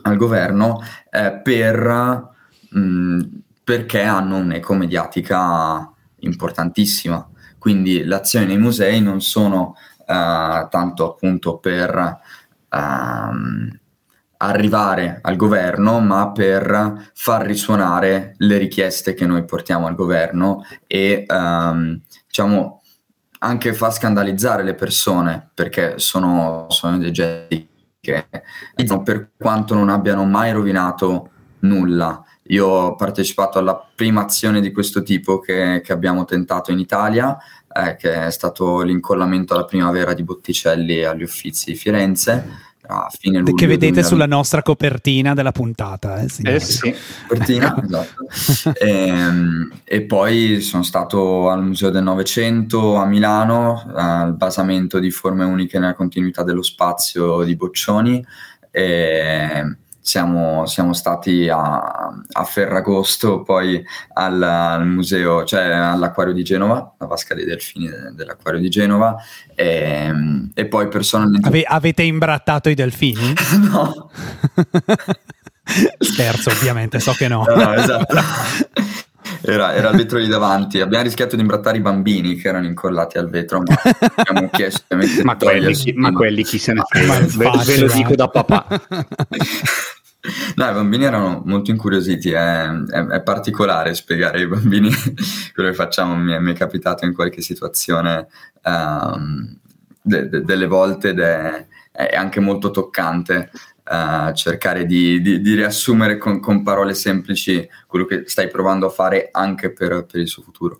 [0.01, 2.33] al governo, eh, per
[2.71, 3.21] mh,
[3.69, 7.29] perché hanno un'eco mediatica importantissima.
[7.59, 12.19] Quindi le azioni nei musei non sono uh, tanto appunto per
[12.67, 13.77] uh,
[14.37, 21.25] arrivare al governo, ma per far risuonare le richieste che noi portiamo al governo e
[21.27, 22.81] um, diciamo
[23.37, 28.27] anche far scandalizzare le persone perché sono, sono dei gesti che
[29.03, 31.29] per quanto non abbiano mai rovinato
[31.59, 36.79] nulla io ho partecipato alla prima azione di questo tipo che, che abbiamo tentato in
[36.79, 37.37] Italia,
[37.71, 42.67] eh, che è stato l'incollamento alla primavera di Botticelli agli Uffizi di Firenze.
[42.91, 44.07] A fine luglio che vedete 2020.
[44.07, 46.21] sulla nostra copertina della puntata.
[46.21, 46.91] Eh, eh sì.
[47.27, 48.73] Copertina, esatto.
[48.79, 55.11] e, ehm, e, poi sono stato al Museo del Novecento a Milano, al basamento di
[55.11, 58.25] forme uniche nella continuità dello spazio di Boccioni.
[58.71, 63.83] E, siamo, siamo stati a, a, Ferragosto, poi
[64.13, 69.15] al, al, museo, cioè all'acquario di Genova, la vasca dei delfini dell'acquario di Genova,
[69.53, 70.11] e,
[70.53, 71.47] e poi personalmente...
[71.47, 73.33] Ave, avete imbrattato i delfini?
[73.69, 74.09] no.
[75.99, 77.43] Scherzo, ovviamente, so che no.
[77.47, 78.17] no esatto.
[79.41, 80.79] Era, era, il vetro lì davanti.
[80.81, 83.75] Abbiamo rischiato di imbrattare i bambini che erano incollati al vetro, ma
[84.15, 84.83] abbiamo chiesto
[85.23, 87.19] ma, quelli, chi, ma quelli chi se ne frega?
[87.19, 88.67] Ve, ve, lo dico da papà.
[90.55, 94.91] No, i bambini erano molto incuriositi, è, è, è particolare spiegare ai bambini
[95.55, 98.27] quello che facciamo, mi è, mi è capitato in qualche situazione
[98.65, 99.57] um,
[100.01, 103.49] de, de, delle volte ed è, è, anche molto toccante
[103.89, 108.91] uh, cercare di, di, di riassumere con, con, parole semplici quello che stai provando a
[108.91, 110.79] fare anche per, per il suo futuro.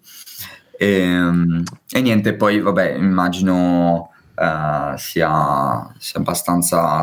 [0.78, 6.24] E, um, e niente, poi vabbè, immagino uh, sia, sia,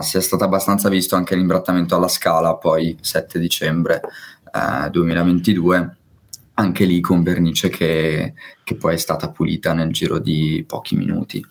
[0.01, 4.01] sia, stato abbastanza visto anche l'imbrattamento alla scala poi 7 dicembre
[4.53, 5.97] uh, eh, 2022
[6.55, 8.33] anche lì con vernice che,
[8.65, 11.45] che poi è stata pulita nel giro di pochi minuti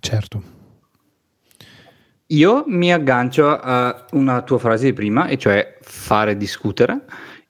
[0.00, 0.58] certo
[2.30, 7.04] io mi aggancio a una tua frase di prima, e cioè fare discutere,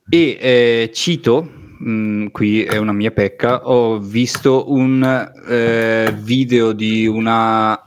[0.08, 1.42] e eh, cito
[1.78, 7.84] mh, mm, qui è una mia pecca, ho visto un eh, video di una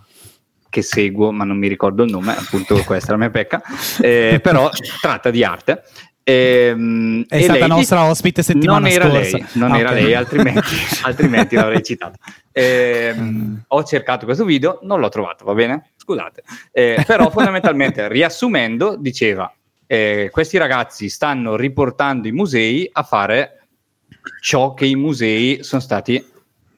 [0.70, 3.62] che seguo, ma non mi ricordo il nome, appunto questa è la mia pecca,
[4.02, 4.70] eh, però
[5.02, 5.84] tratta di arte.
[6.26, 9.38] Ehm, è stata nostra ospite settimana non era scorsa.
[9.38, 10.04] Lei, non ah, era okay.
[10.04, 12.18] lei, altrimenti, altrimenti l'avrei citato.
[12.52, 15.92] Ehm, ho cercato questo video, non l'ho trovato, va bene?
[16.04, 16.44] Scusate.
[16.74, 19.52] Eh, però fondamentalmente, riassumendo, diceva,
[19.88, 23.68] eh, questi ragazzi stanno riportando i musei a fare
[24.42, 26.32] ciò che i musei sono stati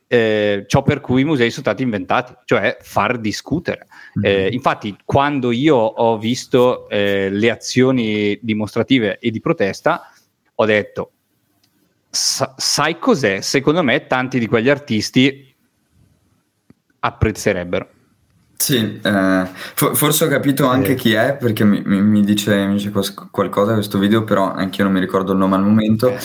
[0.07, 3.87] eh, ciò per cui i musei sono stati inventati, cioè far discutere.
[4.21, 10.11] Eh, infatti, quando io ho visto eh, le azioni dimostrative e di protesta,
[10.53, 11.11] ho detto,
[12.11, 13.41] sai cos'è?
[13.41, 15.53] Secondo me tanti di quegli artisti
[16.99, 17.89] apprezzerebbero.
[18.57, 20.95] Sì, eh, forse ho capito anche eh.
[20.95, 22.91] chi è perché mi, mi, mi, dice, mi dice
[23.31, 26.09] qualcosa questo video, però anche io non mi ricordo il nome al momento.
[26.09, 26.17] Eh.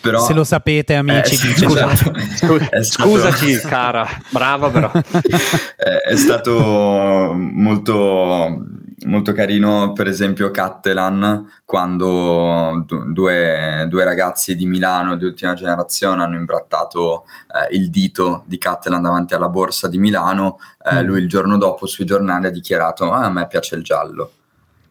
[0.00, 1.88] Però, Se lo sapete, amici, eh, dice scusa,
[2.34, 4.92] scusa, scusaci, cara, brava però.
[4.94, 8.64] è stato molto
[9.06, 16.36] molto carino, per esempio, Cattelan, quando due, due, ragazzi di Milano di ultima generazione hanno
[16.36, 17.24] imbrattato
[17.54, 21.06] eh, il dito di Cattelan davanti alla borsa di Milano, eh, mm.
[21.06, 24.32] lui il giorno dopo sui giornali ha dichiarato: ah, A me piace il giallo.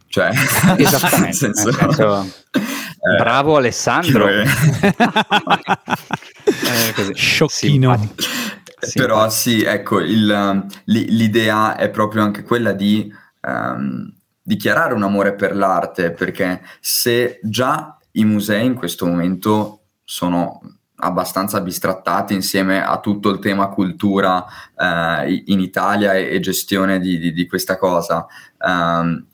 [0.08, 0.30] Cioè,
[0.78, 1.36] esattamente.
[1.54, 4.28] senso, senso, eh, bravo Alessandro.
[4.30, 4.46] eh.
[7.14, 8.14] Sciocchino.
[8.80, 13.12] Sì, Però sì, ecco, il, l'idea è proprio anche quella di
[13.48, 20.62] um, dichiarare un amore per l'arte, perché se già i musei in questo momento sono
[21.00, 24.46] abbastanza bistrattati insieme a tutto il tema cultura
[24.76, 28.26] eh, in Italia e, e gestione di, di, di, questa cosa.
[28.60, 29.26] Um,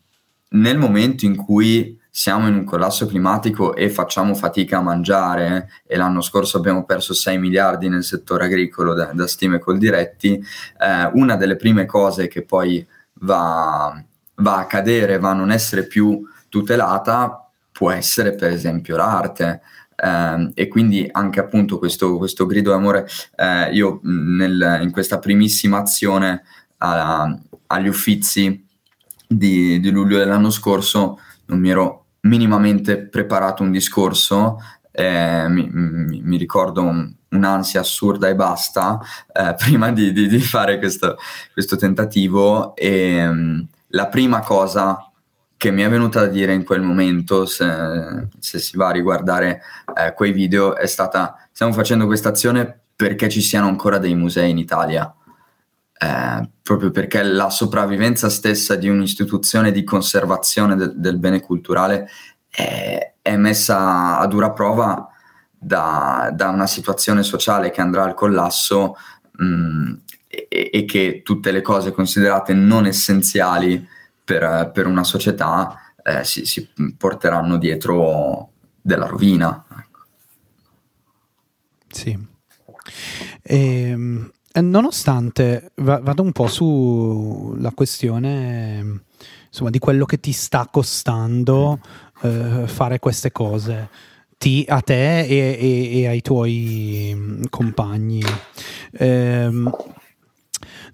[0.49, 5.95] nel momento in cui siamo in un collasso climatico e facciamo fatica a mangiare, e
[5.95, 11.09] l'anno scorso abbiamo perso 6 miliardi nel settore agricolo da, da stime col diretti, eh,
[11.13, 12.85] una delle prime cose che poi
[13.23, 14.01] va,
[14.35, 19.61] va a cadere, va a non essere più tutelata, può essere per esempio l'arte.
[19.95, 25.79] Eh, e quindi anche appunto questo, questo grido d'amore, eh, io nel, in questa primissima
[25.79, 26.43] azione
[26.79, 28.67] uh, agli uffizi
[29.27, 34.57] di, di, luglio dell'anno scorso non mi ero minimamente preparato un discorso,
[34.91, 38.99] eh, mi, mi, mi, ricordo un'ansia assurda e basta
[39.31, 41.17] eh, prima di, di, di, fare questo,
[41.51, 45.07] questo tentativo e um, la prima cosa
[45.57, 49.61] che mi è venuta da dire in quel momento, se, se si va a riguardare
[49.95, 54.49] eh, quei video, è stata stiamo facendo questa azione perché ci siano ancora dei musei
[54.49, 55.13] in Italia.
[55.97, 62.09] Eh, proprio perché la sopravvivenza stessa di un'istituzione di conservazione de- del bene culturale
[62.49, 65.12] è, è messa a dura prova
[65.63, 68.97] da, da una situazione sociale che andrà al collasso
[69.37, 69.93] mh, mm,
[70.27, 73.87] e, e, che tutte le cose considerate non essenziali
[74.23, 78.49] per, per una società eh, si, si, porteranno dietro
[78.81, 79.63] della rovina.
[79.69, 79.99] Ecco.
[81.87, 82.17] Sì.
[83.41, 89.03] E, ehm, nonostante vado un po' sulla questione
[89.47, 91.79] insomma, di quello che ti sta costando
[92.21, 94.11] eh, fare queste cose
[94.43, 98.21] ti, a te e, e, e, ai tuoi mm, compagni.
[98.99, 99.71] Ehm,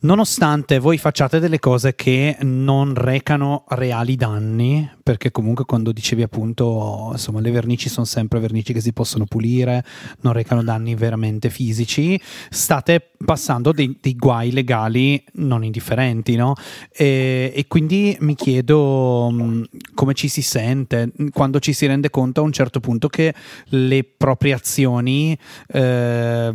[0.01, 7.09] nonostante voi facciate delle cose che non recano reali danni, perché comunque quando dicevi appunto,
[7.11, 9.83] insomma, le vernici sono sempre vernici che si possono pulire,
[10.21, 12.19] non recano danni veramente fisici,
[12.49, 16.53] state passando dei, dei guai legali non indifferenti, no?
[16.91, 22.41] E, e, quindi mi chiedo mm, come ci si sente quando ci si rende conto
[22.41, 23.33] a un certo punto che
[23.65, 25.37] le proprie azioni,
[25.67, 26.53] eh,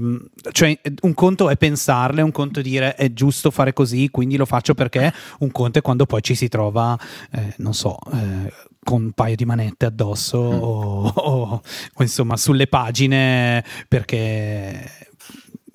[0.52, 4.46] cioè un conto è pensarle, un conto è dire è giusto fare così, quindi lo
[4.46, 6.98] faccio perché, un conto è quando poi ci si trova,
[7.32, 8.52] eh, non so, eh,
[8.84, 10.62] con un paio di manette addosso mm.
[10.62, 11.62] o, o,
[11.94, 14.90] o, insomma sulle pagine perché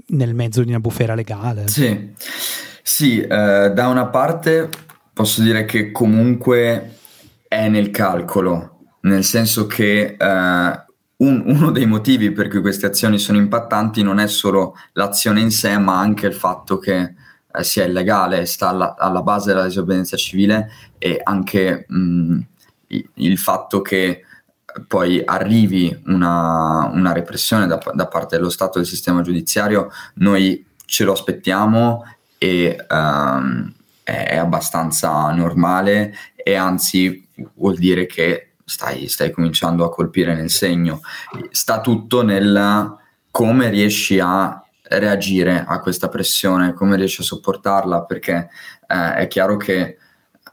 [0.08, 1.68] nel mezzo di una bufera legale.
[1.68, 2.14] Sì,
[2.82, 4.70] sì eh, da una parte
[5.12, 6.98] posso dire che comunque
[7.48, 10.84] è nel calcolo, nel senso che eh,
[11.18, 15.52] un, uno dei motivi per cui queste azioni sono impattanti non è solo l'azione in
[15.52, 17.16] sé, ma anche il fatto che
[17.52, 22.40] eh, sia illegale, sta alla, alla, base della disobbedienza civile e anche mh,
[23.16, 24.24] il fatto che
[24.88, 30.66] poi arrivi una, una repressione da, da, parte dello Stato e del sistema giudiziario, noi
[30.86, 32.06] ce lo aspettiamo
[32.38, 32.84] e è,
[34.04, 41.02] è, abbastanza normale e anzi vuol dire che stai, stai cominciando a colpire nel segno.
[41.52, 42.98] Sta tutto nel
[43.32, 48.50] come riesci a reagire a questa pressione, come riesci a sopportarla, perché
[48.88, 49.98] eh, è chiaro che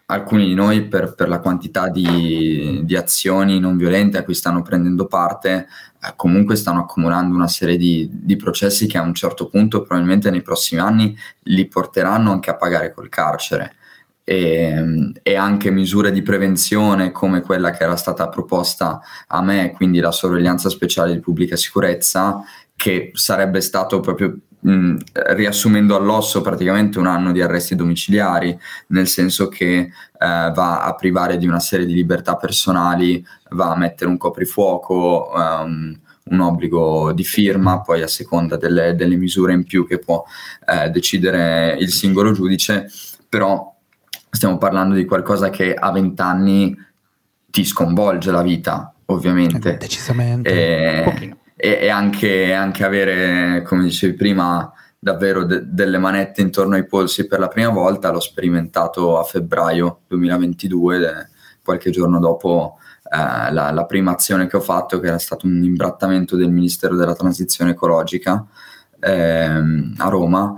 [0.07, 4.63] alcuni di noi per, per la quantità di, di, azioni non violente a cui stanno
[4.63, 5.67] prendendo parte,
[6.03, 10.31] eh, comunque stanno accumulando una serie di, di, processi che a un certo punto, probabilmente
[10.31, 13.75] nei prossimi anni, li porteranno anche a pagare col carcere.
[14.29, 20.01] E, e, anche misure di prevenzione come quella che era stata proposta a me, quindi
[20.01, 22.43] la sorveglianza speciale di pubblica sicurezza,
[22.77, 24.97] che sarebbe stato proprio mh,
[25.35, 28.57] riassumendo all'osso praticamente un anno di arresti domiciliari,
[28.89, 33.77] nel senso che eh, va a privare di una serie di libertà personali, va a
[33.77, 39.65] mettere un coprifuoco, um, un obbligo di firma, poi a seconda delle, delle misure in
[39.65, 40.25] più che può
[40.67, 42.91] eh, decidere il singolo giudice,
[43.29, 43.73] però
[44.29, 46.77] stiamo parlando di qualcosa che a 20 anni
[47.49, 49.75] ti sconvolge la vita, ovviamente.
[49.75, 50.51] Eh, decisamente.
[50.51, 51.37] E,
[51.67, 57.27] e, e anche, anche, avere, come dicevi prima, davvero de- delle manette intorno ai polsi
[57.27, 61.29] per la prima volta, l'ho sperimentato a febbraio 2022, de-
[61.65, 65.61] qualche giorno dopo eh, la, la, prima azione che ho fatto, che era stato un
[65.65, 68.47] imbrattamento del Ministero della Transizione Ecologica
[69.01, 70.55] ehm, a Roma.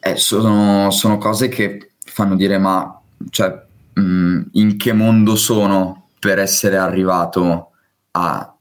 [0.00, 2.98] Eh, sono, sono, cose che fanno dire ma
[3.28, 7.72] cioè, mh, mm, in che mondo sono per essere arrivato
[8.12, 8.54] a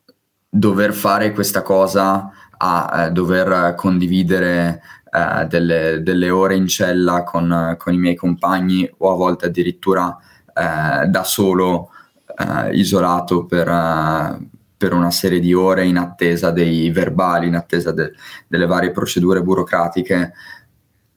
[0.49, 2.31] dover fare questa cosa,
[2.61, 4.81] a eh, dover condividere
[5.11, 10.17] eh, delle, delle, ore in cella con, con, i miei compagni o a volte addirittura
[10.53, 11.89] eh, da solo,
[12.37, 17.91] eh, isolato per, eh, per, una serie di ore in attesa dei verbali, in attesa
[17.91, 18.11] de,
[18.47, 20.33] delle varie procedure burocratiche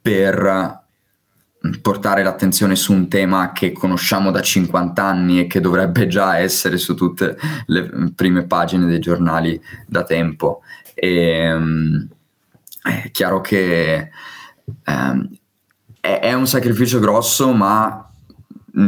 [0.01, 0.82] per
[1.81, 6.77] portare l'attenzione su un tema che conosciamo da 50 anni e che dovrebbe già essere
[6.77, 7.37] su tutte
[7.67, 10.63] le prime pagine dei giornali da tempo.
[10.95, 12.09] E, um,
[12.83, 14.11] è chiaro che
[14.83, 18.11] è, è, un sacrificio grosso, ma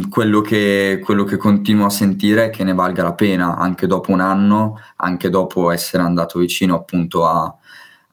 [0.09, 4.11] quello che, quello che continuo a sentire è che ne valga la pena anche dopo
[4.11, 7.55] un anno, anche dopo essere andato vicino appunto a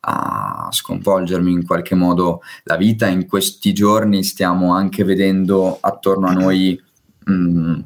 [0.01, 3.07] a sconvolgermi in qualche modo la vita.
[3.07, 6.81] In questi giorni stiamo anche vedendo attorno a noi
[7.25, 7.79] mh,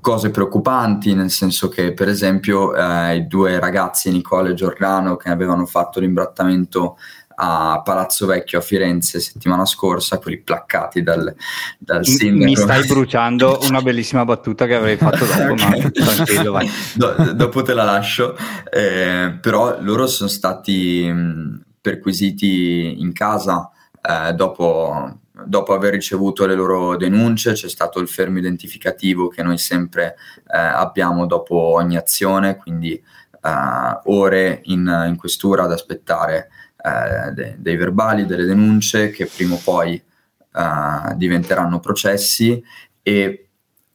[0.00, 5.30] cose preoccupanti, nel senso che per esempio eh, i due ragazzi, Nicole e Giordano, che
[5.30, 6.96] avevano fatto l'imbrattamento
[7.38, 11.34] a Palazzo Vecchio a Firenze settimana scorsa, quelli placcati dal,
[11.78, 12.44] dal sindaco.
[12.44, 15.82] Mi stai bruciando una bellissima battuta che avrei fatto dopo, okay.
[15.82, 16.70] ma tranquillo, vai.
[16.94, 18.36] Do, dopo te la lascio,
[18.70, 23.70] eh, però loro sono stati mh, perquisiti in casa
[24.00, 29.58] eh, dopo, dopo aver ricevuto le loro denunce, c'è stato il fermo identificativo che noi
[29.58, 30.16] sempre
[30.50, 36.48] eh, abbiamo dopo ogni azione, quindi eh, ore in, in questura ad aspettare
[36.86, 42.62] eh, de- dei verbali, delle denunce che prima o poi eh, diventeranno processi
[43.02, 43.48] e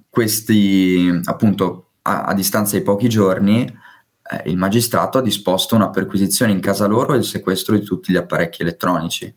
[0.10, 6.52] questi appunto a, a distanza di pochi giorni eh, il magistrato ha disposto una perquisizione
[6.52, 9.34] in casa loro e il sequestro di tutti gli apparecchi elettronici.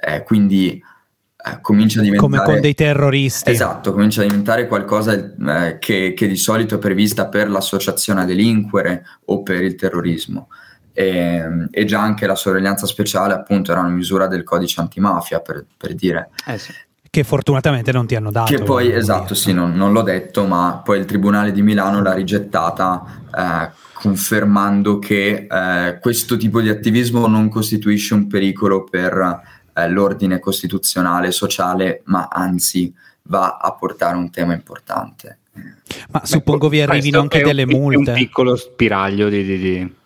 [0.00, 0.82] Eh, quindi
[1.44, 2.32] eh, comincia a diventare...
[2.32, 3.50] Come con dei terroristi.
[3.50, 8.24] Esatto, comincia a diventare qualcosa eh, che, che, di solito è prevista per l'associazione a
[8.24, 10.48] delinquere o per il terrorismo
[10.98, 15.64] e, e, già anche la sorveglianza speciale appunto era una misura del codice antimafia per,
[15.76, 16.30] per dire.
[16.44, 16.72] Eh sì.
[17.08, 18.52] Che fortunatamente non ti hanno dato.
[18.52, 22.14] Che poi, esatto, sì, non, non, l'ho detto, ma poi il Tribunale di Milano l'ha
[22.14, 29.40] rigettata eh, confermando che eh, questo tipo di attivismo non costituisce un pericolo per
[29.72, 32.92] eh, l'ordine costituzionale e sociale, ma anzi
[33.22, 35.38] va a portare un tema importante.
[36.10, 38.10] Ma Beh, suppongo vi arrivino anche delle multe.
[38.10, 39.96] un piccolo spiraglio di, di, di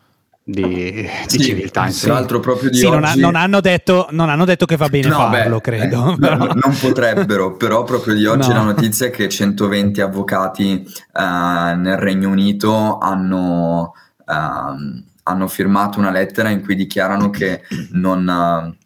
[0.44, 1.88] di, di sì, civiltà.
[1.88, 2.94] Tra l'altro, proprio di sì, oggi...
[2.94, 6.12] non, ha, non, hanno detto, non, hanno detto, che va bene no, farlo, beh, credo.
[6.12, 8.54] Eh, no, non potrebbero, però proprio di oggi no.
[8.54, 10.84] la notizia è che 120 avvocati
[11.14, 17.62] uh, nel Regno Unito hanno, uh, hanno, firmato una lettera in cui dichiarano che
[17.92, 18.76] non...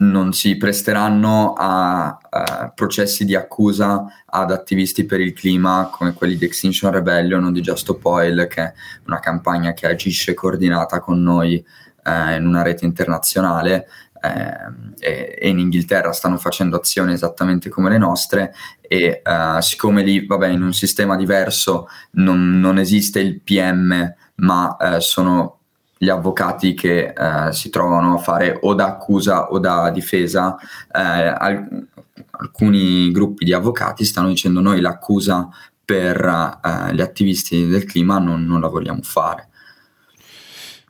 [0.00, 6.36] Non si presteranno a, a, processi di accusa ad attivisti per il clima come quelli
[6.36, 8.72] di Extinction Rebellion o di Just Stop Oil, che è
[9.06, 11.62] una campagna che agisce coordinata con noi
[12.02, 13.86] eh, in una rete internazionale.
[14.22, 20.02] Eh, e, e, in Inghilterra stanno facendo azioni esattamente come le nostre e uh, siccome
[20.02, 25.59] lì vabbè in un sistema diverso non, non esiste il PM ma uh, sono
[26.02, 30.56] gli avvocati che eh, si trovano a fare o da accusa o da difesa,
[30.90, 31.88] eh, al-
[32.30, 35.46] alcuni gruppi di avvocati stanno dicendo noi l'accusa
[35.84, 39.48] per eh, gli attivisti del clima non, non, la vogliamo fare.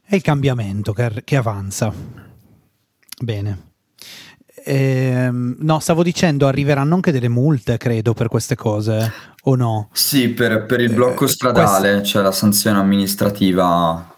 [0.00, 1.92] È il cambiamento che, che avanza.
[3.20, 3.70] Bene.
[4.64, 9.88] Eh, no, stavo dicendo, arriveranno anche delle multe, credo, per queste cose, o no?
[9.92, 12.04] Sì, per, per il blocco eh, stradale, quest...
[12.04, 14.09] cioè la sanzione amministrativa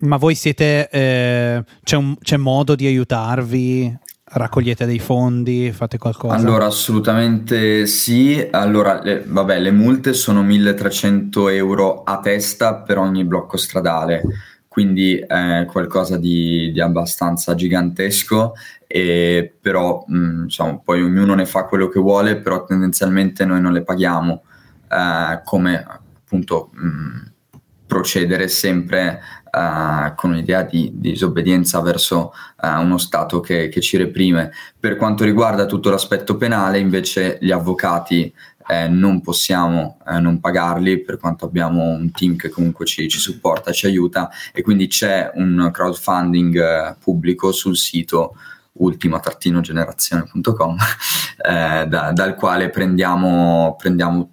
[0.00, 3.98] ma voi siete, eh, c'è, un, c'è modo di aiutarvi?
[4.32, 5.72] Raccogliete dei fondi?
[5.72, 6.34] Fate qualcosa?
[6.34, 8.46] Allora, assolutamente sì.
[8.50, 14.22] Allora, le, vabbè, le multe sono 1300 euro a testa per ogni blocco stradale.
[14.68, 18.52] quindi è qualcosa di, di abbastanza gigantesco,
[18.86, 23.72] e però mh, diciamo, poi ognuno ne fa quello che vuole, però tendenzialmente noi non
[23.72, 24.42] le paghiamo
[24.88, 27.29] eh, come appunto mh,
[27.90, 29.20] procedere sempre
[29.50, 32.32] uh, con un'idea di, di, disobbedienza verso
[32.62, 34.52] uh, uno Stato che, che, ci reprime.
[34.78, 38.32] Per quanto riguarda tutto l'aspetto penale, invece, gli avvocati
[38.68, 43.18] eh, non possiamo eh, non pagarli, per quanto abbiamo un team che comunque ci, ci
[43.18, 48.36] supporta, ci aiuta, e quindi c'è un crowdfunding eh, pubblico sul sito
[48.74, 50.76] ultima-generazione.com
[51.44, 54.30] eh, da, dal quale prendiamo, prendiamo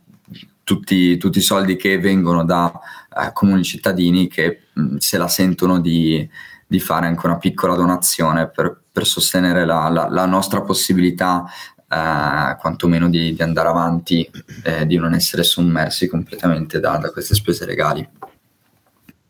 [0.64, 2.72] tutti, tutti, i soldi che vengono da
[3.20, 6.28] eh, comuni cittadini che mh, se la sentono di,
[6.66, 11.46] di, fare anche una piccola donazione per, per sostenere la, la, la, nostra possibilità
[11.90, 14.30] eh, quantomeno di, di, andare avanti
[14.64, 18.08] e di non essere sommersi completamente da, da queste spese legali.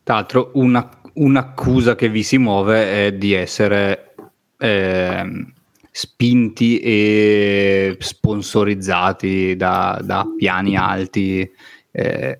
[0.03, 4.15] Tra l'altro una, un'accusa che vi si muove è di essere
[4.57, 5.45] eh,
[5.91, 11.49] spinti e sponsorizzati da, da piani alti
[11.91, 12.39] eh,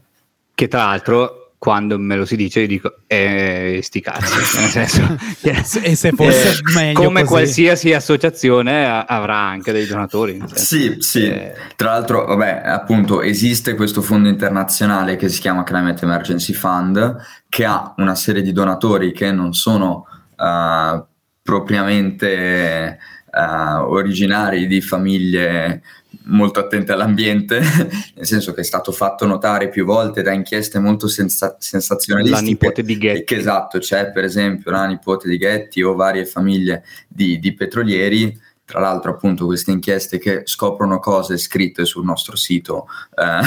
[0.58, 5.80] che tra l'altro quando me lo si dice io dico eh, sti cazzi nel senso
[5.82, 7.32] e se fosse eh, meglio come così.
[7.32, 14.02] qualsiasi associazione avrà anche dei donatori sì sì eh, tra l'altro vabbè appunto esiste questo
[14.02, 17.18] fondo internazionale che si chiama Climate Emergency Fund
[17.50, 21.06] che ha una serie di donatori che non sono uh,
[21.44, 22.98] propriamente
[23.32, 25.84] uh, originari di famiglie
[26.28, 27.60] molto attente all'ambiente,
[28.16, 32.42] nel senso che è stato fatto notare più volte da inchieste molto senza- sensazionalistiche.
[32.42, 33.24] La nipote di Getty.
[33.24, 38.46] Che esatto, c'è per esempio la nipote di Getty o varie famiglie di, di petrolieri
[38.68, 43.40] tra l'altro appunto queste inchieste che scoprono cose scritte sul nostro sito eh,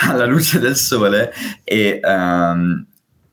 [0.10, 1.32] alla luce del sole
[1.62, 2.84] e, um,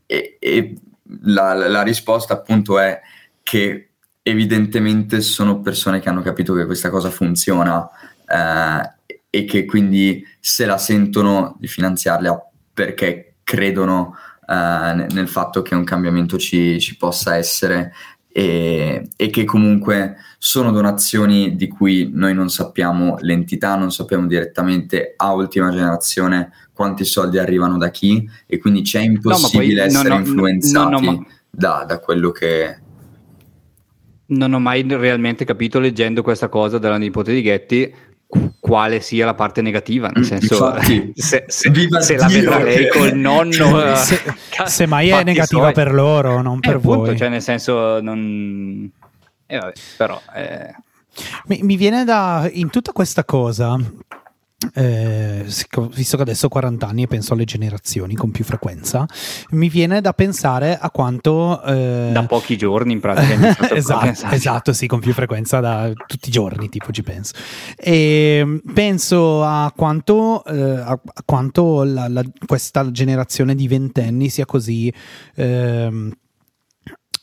[0.06, 0.76] e, e
[1.24, 3.02] la, la, risposta appunto è
[3.41, 3.89] che
[4.22, 7.89] evidentemente sono persone che hanno capito che questa cosa funziona
[8.32, 14.16] eh, e che quindi se la sentono di finanziarla perché credono
[14.48, 17.94] eh, nel fatto che un cambiamento ci, ci possa essere
[18.34, 25.14] e, e, che comunque sono donazioni di cui noi non sappiamo l'entità, non sappiamo direttamente
[25.18, 30.18] a ultima generazione quanti soldi arrivano da chi e quindi c'è impossibile no, essere non
[30.18, 32.78] ho, influenzati ho, da, da quello che,
[34.28, 37.94] non ho mai realmente capito leggendo questa cosa della nipote di Getty
[38.60, 42.88] quale sia la parte negativa, nel mm, senso Infatti, se, se, se la vedrà lei
[42.88, 44.22] col nonno se,
[44.66, 45.74] se mai è negativa suoi.
[45.74, 46.94] per loro, non per eh, voi.
[46.94, 48.90] Appunto, cioè nel senso non...
[49.46, 50.22] Eh, vabbè, però...
[50.34, 50.76] Eh...
[51.48, 52.50] Mi, mi viene da...
[52.52, 53.78] in tutta questa cosa
[54.74, 55.43] eh,
[55.93, 59.05] visto che adesso ho 40 anni e penso alle generazioni con più frequenza,
[59.51, 61.62] mi viene da pensare a quanto...
[61.64, 62.09] Eh...
[62.14, 63.70] Da pochi giorni in pratica.
[63.74, 67.34] esatto, esatto, sì, con più frequenza da tutti i giorni, tipo ci penso.
[67.76, 74.93] E penso a quanto, eh, a quanto la, la, questa generazione di ventenni sia così...
[75.36, 76.14] Ehm,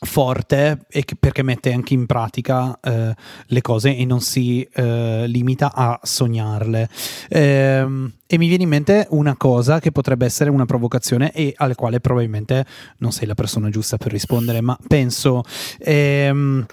[0.01, 0.85] forte
[1.19, 3.13] perché mette anche in pratica eh,
[3.45, 6.89] le cose e non si eh, limita a sognarle.
[7.29, 11.75] Ehm, e mi viene in mente una cosa che potrebbe essere una provocazione e alle
[11.75, 12.65] quale probabilmente
[12.97, 15.43] non sei la persona giusta per rispondere, ma penso...
[15.79, 16.65] Ehm,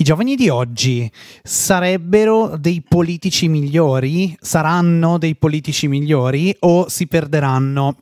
[0.00, 1.10] i giovani di oggi
[1.42, 4.36] sarebbero dei politici migliori?
[4.40, 7.96] Saranno dei politici migliori o si perderanno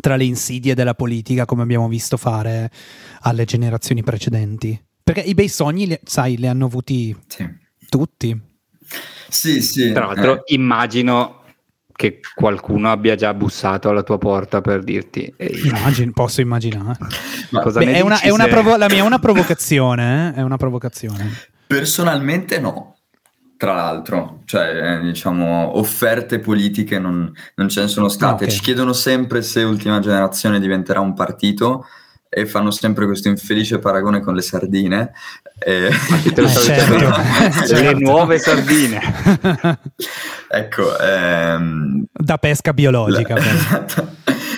[0.00, 2.70] tra le insidie della politica come abbiamo visto fare
[3.20, 4.80] alle generazioni precedenti.
[5.02, 7.46] Perché i bei sogni, sai, li hanno avuti sì.
[7.88, 8.40] tutti.
[9.28, 9.92] Sì, sì.
[9.92, 10.54] Tra l'altro, eh.
[10.54, 11.40] immagino
[11.92, 15.32] che qualcuno abbia già bussato alla tua porta per dirti.
[15.64, 16.98] Immagino, posso immaginare.
[17.50, 20.38] Beh, è una, è una provo- la mia è una provocazione, eh?
[20.38, 21.30] è una provocazione.
[21.66, 22.91] Personalmente no
[23.62, 28.42] tra l'altro, cioè eh, diciamo offerte politiche non, non ce ne sono state.
[28.42, 28.56] Okay.
[28.56, 31.86] Ci chiedono sempre se Ultima Generazione diventerà un partito
[32.28, 35.12] e fanno sempre questo infelice paragone con le sardine.
[35.60, 35.86] E...
[35.86, 37.70] Eh, certo.
[37.72, 39.00] le nuove sardine.
[40.50, 40.98] ecco.
[40.98, 42.04] Ehm...
[42.10, 43.36] Da pesca biologica.
[43.36, 43.86] La,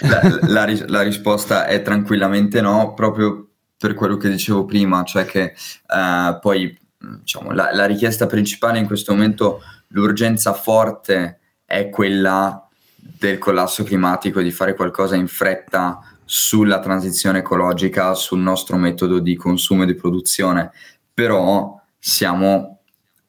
[0.49, 5.53] la, la, la, risposta è tranquillamente no, proprio per quello che dicevo prima, cioè che
[5.89, 6.75] uh, poi
[7.21, 14.41] diciamo, la, la, richiesta principale in questo momento, l'urgenza forte è quella del collasso climatico,
[14.41, 19.95] di fare qualcosa in fretta sulla transizione ecologica, sul nostro metodo di consumo e di
[19.95, 20.73] produzione,
[21.13, 22.81] però siamo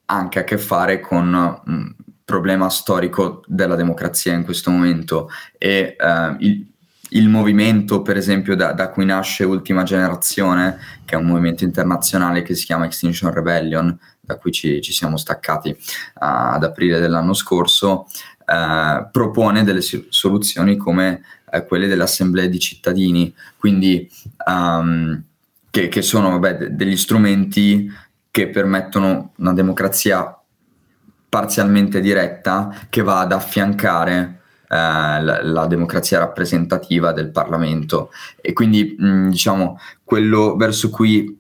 [0.06, 1.34] anche a che fare con
[1.66, 5.30] un problema storico della democrazia in questo momento.
[5.58, 6.66] E uh, il,
[7.16, 12.42] il movimento, per esempio, da, da, cui nasce Ultima Generazione, che è un movimento internazionale
[12.42, 15.76] che si chiama Extinction Rebellion, da cui ci, ci siamo staccati uh,
[16.16, 18.08] ad aprile dell'anno scorso,
[18.46, 24.10] uh, propone delle soluzioni come uh, quelle delle assemblee di cittadini, quindi
[24.46, 25.22] um,
[25.70, 27.90] che, che, sono vabbè, de- degli strumenti
[28.30, 30.38] che permettono una democrazia
[31.30, 38.12] parzialmente diretta che va ad affiancare la, la, democrazia rappresentativa del Parlamento.
[38.42, 41.40] E quindi mh, diciamo quello verso cui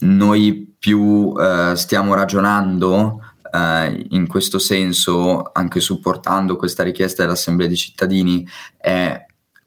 [0.00, 3.20] noi più eh, stiamo ragionando
[3.52, 8.46] eh, in questo senso, anche supportando questa richiesta dell'Assemblea dei cittadini,
[8.76, 9.26] è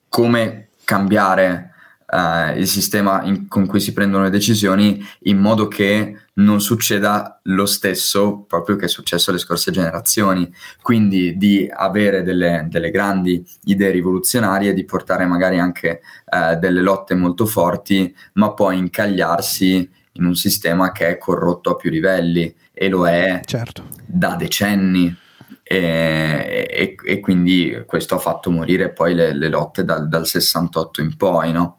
[0.10, 1.73] come cambiare
[2.14, 7.40] uh, il sistema in, con cui si prendono le decisioni in modo che non succeda
[7.44, 10.52] lo stesso proprio che è successo alle scorse generazioni.
[10.82, 17.16] Quindi di avere delle, delle grandi idee rivoluzionarie, di portare magari anche uh, delle lotte
[17.16, 22.88] molto forti, ma poi incagliarsi in un sistema che è corrotto a più livelli e
[22.88, 23.88] lo è certo.
[24.06, 25.16] da decenni.
[25.66, 31.02] E, e, e, quindi questo ha fatto morire poi le, le lotte dal, dal, 68
[31.02, 31.78] in poi, no?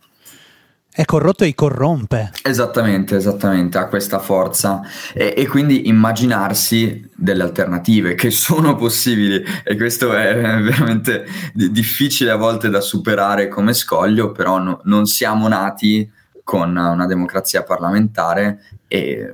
[0.96, 2.30] È corrotto e corrompe.
[2.44, 4.80] Esattamente, esattamente, ha questa forza
[5.12, 12.30] e, e, quindi immaginarsi delle alternative che sono possibili e questo è veramente d- difficile
[12.30, 16.08] a volte da superare come scoglio, però no, non siamo nati
[16.44, 19.32] con una democrazia parlamentare e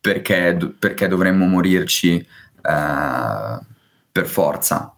[0.00, 3.58] perché, perché dovremmo morirci eh,
[4.10, 4.95] per forza.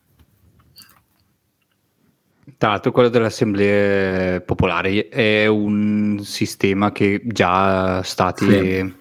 [2.59, 8.95] Tra l'altro quello delle assemblee popolari è un sistema che già stati, sì.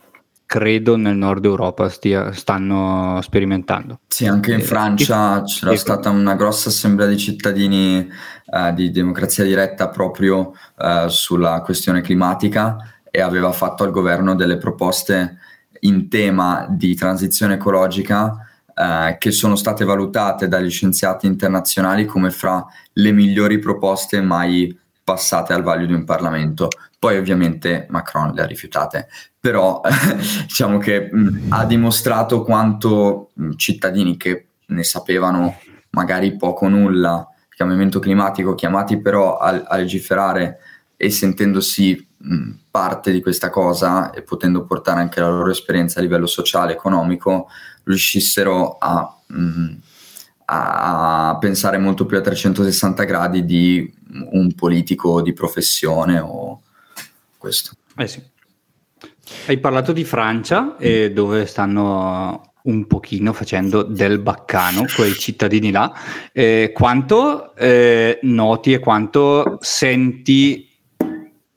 [0.45, 4.01] credo, nel nord Europa stia, stanno sperimentando.
[4.09, 5.77] Sì, anche in eh, Francia che, c'era che...
[5.77, 8.07] stata una grossa assemblea di cittadini
[8.45, 12.77] eh, di democrazia diretta proprio eh, sulla questione climatica
[13.09, 15.39] e aveva fatto al governo delle proposte
[15.79, 18.46] in tema di transizione ecologica
[18.77, 25.53] eh, che sono state valutate dagli scienziati internazionali come fra le migliori proposte mai passate
[25.53, 26.67] al vaglio di un Parlamento.
[26.99, 29.07] Poi ovviamente Macron le ha rifiutate,
[29.39, 29.81] però
[30.45, 35.57] diciamo che mh, ha dimostrato quanto mh, cittadini che ne sapevano
[35.91, 40.59] magari poco o nulla cambiamento climatico, chiamati però a, a legiferare
[40.95, 46.01] e sentendosi mh, parte di questa cosa e potendo portare anche la loro esperienza a
[46.01, 47.47] livello sociale, economico,
[47.83, 49.73] riuscissero a, mh, mm,
[50.45, 53.93] a, pensare molto più a 360 gradi di
[54.31, 56.61] un politico di professione o
[57.37, 57.71] questo.
[57.95, 58.21] Eh sì.
[59.47, 65.93] Hai parlato di Francia e dove stanno un pochino facendo del baccano quei cittadini là.
[66.31, 70.69] Eh, quanto eh, noti e quanto senti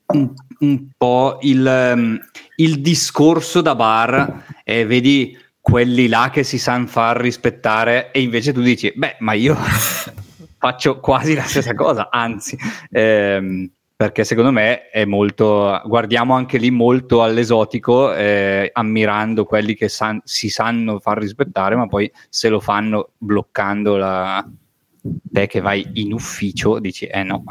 [0.06, 2.16] un, un po' il, mm,
[2.56, 8.52] il, discorso da bar e vedi quelli là che si sanno far rispettare e invece
[8.52, 9.54] tu dici, beh, ma io
[10.58, 12.56] faccio quasi la stessa cosa, anzi,
[12.90, 19.88] ehm, perché secondo me è molto, guardiamo anche lì molto all'esotico, eh, ammirando quelli che
[19.88, 24.46] san, si sanno far rispettare, ma poi se lo fanno bloccando la,
[25.32, 27.44] te che vai in ufficio, dici, eh no.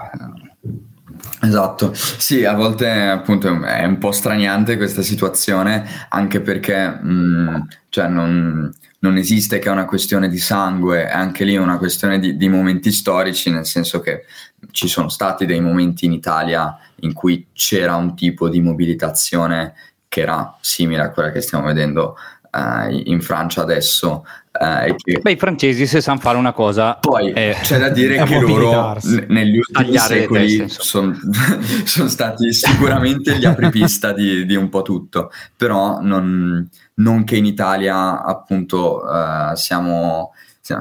[1.42, 7.56] Esatto, sì, a volte appunto è un po' straniante questa situazione, anche perché mh, mm,
[7.90, 12.20] cioè non, non, esiste che è una questione di sangue, è anche lì una questione
[12.20, 14.26] di, di, momenti storici, nel senso che
[14.72, 19.74] ci sono stati dei momenti in Italia in cui c'era un tipo di mobilitazione
[20.10, 22.16] che era simile a quella che stiamo vedendo
[22.52, 24.26] uh, in Francia adesso.
[24.52, 25.20] Uh, che...
[25.22, 26.96] Beh, i francesi se sanno fare una cosa.
[26.96, 31.16] Poi eh, c'è da dire che loro n- negli ultimi secoli sono
[31.86, 37.46] son stati sicuramente gli apripista di, di, un po' tutto, però non, non che in
[37.46, 40.32] Italia appunto uh, siamo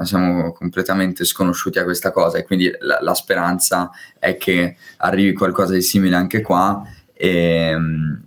[0.03, 5.73] siamo completamente sconosciuti a questa cosa e quindi la, la, speranza è che arrivi qualcosa
[5.73, 6.83] di simile anche qua
[7.15, 7.75] e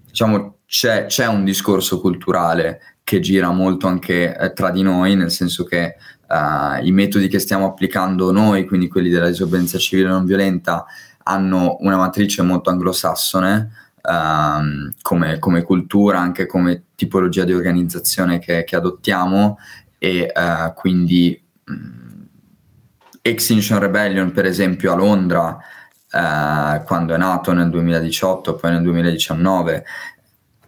[0.07, 2.79] diciamo c'è, c'è un discorso culturale
[3.11, 5.95] che gira molto anche eh, tra di noi, nel senso che
[6.29, 10.85] uh, i metodi che stiamo applicando noi, quindi quelli della disobbedienza civile non violenta,
[11.23, 13.69] hanno una matrice molto anglosassone
[14.01, 19.57] uh, come, come, cultura, anche come tipologia di organizzazione che, che adottiamo
[19.97, 22.27] e uh, quindi um,
[23.21, 25.57] Extinction Rebellion per esempio a Londra
[26.13, 29.85] Uh, quando è nato nel 2018, poi nel 2019,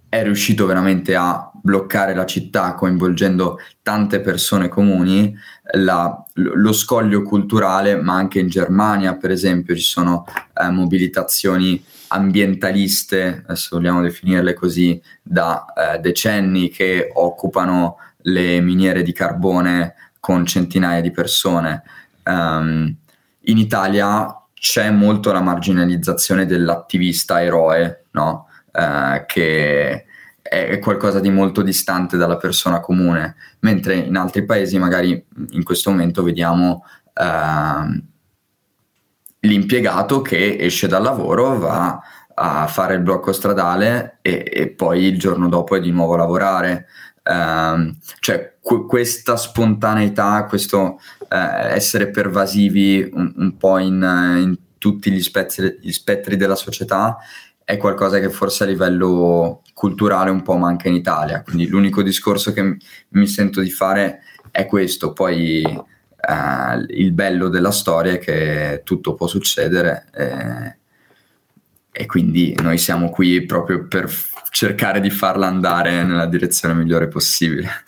[0.07, 5.33] è riuscito veramente a bloccare la città coinvolgendo tante persone comuni,
[5.75, 13.45] la, lo scoglio culturale, ma anche in Germania per esempio ci sono eh, mobilitazioni ambientaliste,
[13.53, 20.99] se vogliamo definirle così, da eh, decenni che occupano le miniere di carbone con centinaia
[20.99, 21.81] di persone.
[22.25, 22.93] Um,
[23.45, 28.47] in Italia c'è molto la marginalizzazione dell'attivista eroe, no?
[28.73, 30.05] uh, che
[30.53, 35.89] è qualcosa di molto distante dalla persona comune, mentre in altri paesi magari in questo
[35.89, 38.03] momento vediamo uh,
[39.39, 41.99] l'impiegato che esce dal lavoro, va
[42.35, 46.17] a fare il blocco stradale e, e poi il giorno dopo è di nuovo a
[46.17, 46.87] lavorare.
[47.25, 54.01] Um, cioè qu- questa spontaneità, questo uh, essere pervasivi un, un po' in,
[54.41, 57.17] in tutti gli spettri, gli spettri, della società
[57.65, 61.41] è qualcosa che forse a livello culturale un po' manca in Italia.
[61.41, 62.77] Quindi l'unico discorso che
[63.09, 65.13] mi sento di fare è questo.
[65.13, 70.05] Poi uh, il bello della storia è che tutto può succedere.
[70.13, 70.75] Eh,
[71.95, 74.09] e quindi noi siamo qui proprio per
[74.49, 77.83] cercare di farla andare nella direzione migliore possibile.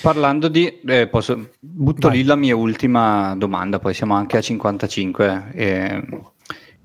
[0.00, 2.18] Parlando di, eh, posso, butto Vai.
[2.18, 5.50] lì la mia ultima domanda, poi siamo anche a 55.
[5.54, 6.06] Eh,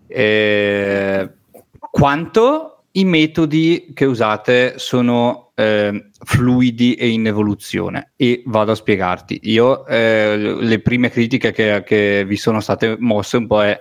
[0.07, 1.29] eh,
[1.91, 8.13] quanto i metodi che usate sono eh, fluidi e in evoluzione?
[8.15, 9.39] E vado a spiegarti.
[9.43, 13.79] Io eh, le prime critiche che, che vi sono state mosse un po' è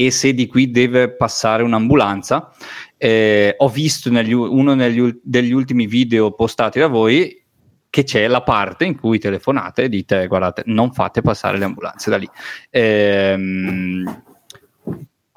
[0.00, 2.52] e se di qui deve passare un'ambulanza.
[2.96, 7.44] Eh, ho visto negli, uno negli, degli ultimi video postati da voi
[7.90, 12.10] che c'è la parte in cui telefonate e dite guardate non fate passare le ambulanze
[12.10, 12.28] da lì.
[12.70, 14.22] Ehm,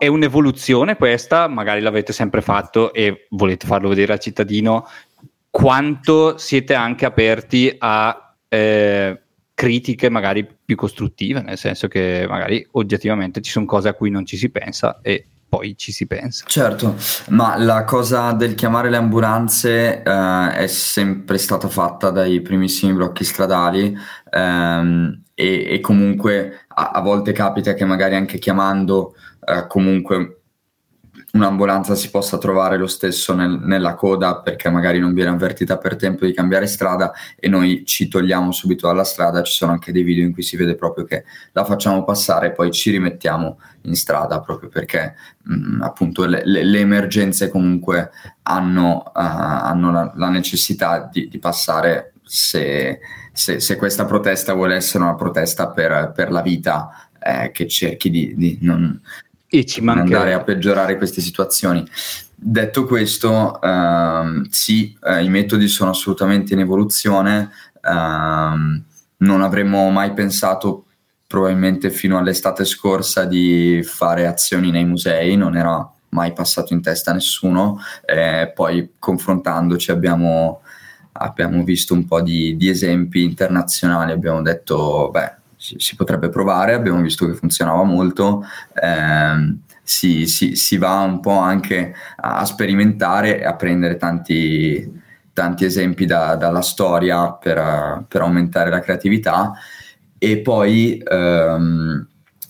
[0.02, 4.88] è un'evoluzione questa, magari l'avete sempre fatto e volete farlo vedere al cittadino,
[5.52, 9.22] quanto siete anche aperti a eh,
[9.54, 14.26] critiche magari più costruttive, nel senso che magari oggettivamente ci sono cose a cui non
[14.26, 16.46] ci si pensa e poi ci si pensa.
[16.48, 16.96] Certo,
[17.28, 23.24] ma la cosa del chiamare le ambulanze eh, è sempre stata fatta dai primissimi blocchi
[23.24, 23.96] stradali
[24.32, 29.14] ehm, e, e, comunque a, a, volte capita che magari anche chiamando
[29.44, 30.42] eh, comunque
[31.34, 35.96] un'ambulanza si possa trovare lo stesso nel, nella coda perché magari non viene avvertita per
[35.96, 40.04] tempo di cambiare strada e noi ci togliamo subito dalla strada, ci sono anche dei
[40.04, 41.24] video in cui si vede proprio che
[41.54, 46.42] la facciamo passare e poi ci rimettiamo in strada proprio perché mh, mm, appunto le,
[46.46, 48.12] le, le, emergenze comunque
[48.44, 53.00] hanno, uh, hanno la, la, necessità di, di passare se,
[53.32, 58.10] se, se, questa protesta vuole essere una protesta per, per la vita eh, che cerchi
[58.10, 59.00] di, di non
[59.54, 60.02] e ci manca...
[60.04, 61.86] andare a peggiorare queste situazioni.
[62.34, 67.52] Detto questo, ehm, sì, eh, i metodi sono assolutamente in evoluzione,
[67.84, 68.84] ehm,
[69.18, 70.86] non avremmo mai pensato
[71.28, 77.12] probabilmente fino all'estate scorsa di fare azioni nei musei, non era mai passato in testa
[77.12, 80.62] a nessuno, eh, poi confrontandoci abbiamo,
[81.14, 86.74] abbiamo visto un po' di, di esempi internazionali, abbiamo detto, beh, si, si, potrebbe provare,
[86.74, 88.44] abbiamo visto che funzionava molto,
[88.82, 94.92] ehm, si, si, si, va un po' anche a, sperimentare e a prendere tanti,
[95.34, 99.54] tanti esempi da, dalla storia per, per, aumentare la creatività.
[100.18, 102.08] E poi ehm,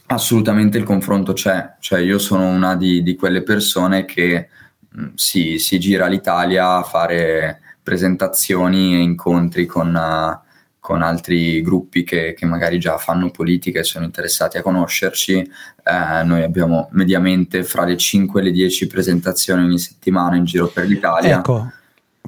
[0.08, 4.48] assolutamente il confronto c'è, cioè io sono una di, di quelle persone che
[4.90, 9.94] mh, si, si, gira l'Italia a fare presentazioni e incontri con...
[9.94, 10.50] Uh,
[10.92, 15.38] con altri gruppi che, che, magari già fanno politica e sono interessati a conoscerci.
[15.38, 20.68] Eh, noi abbiamo mediamente fra le 5 e le 10 presentazioni ogni settimana in giro
[20.68, 21.38] per l'Italia.
[21.38, 21.72] Ecco,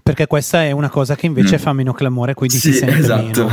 [0.01, 1.59] perché questa è una cosa che invece mm.
[1.59, 3.51] fa meno clamore, quindi sì, si sente esatto.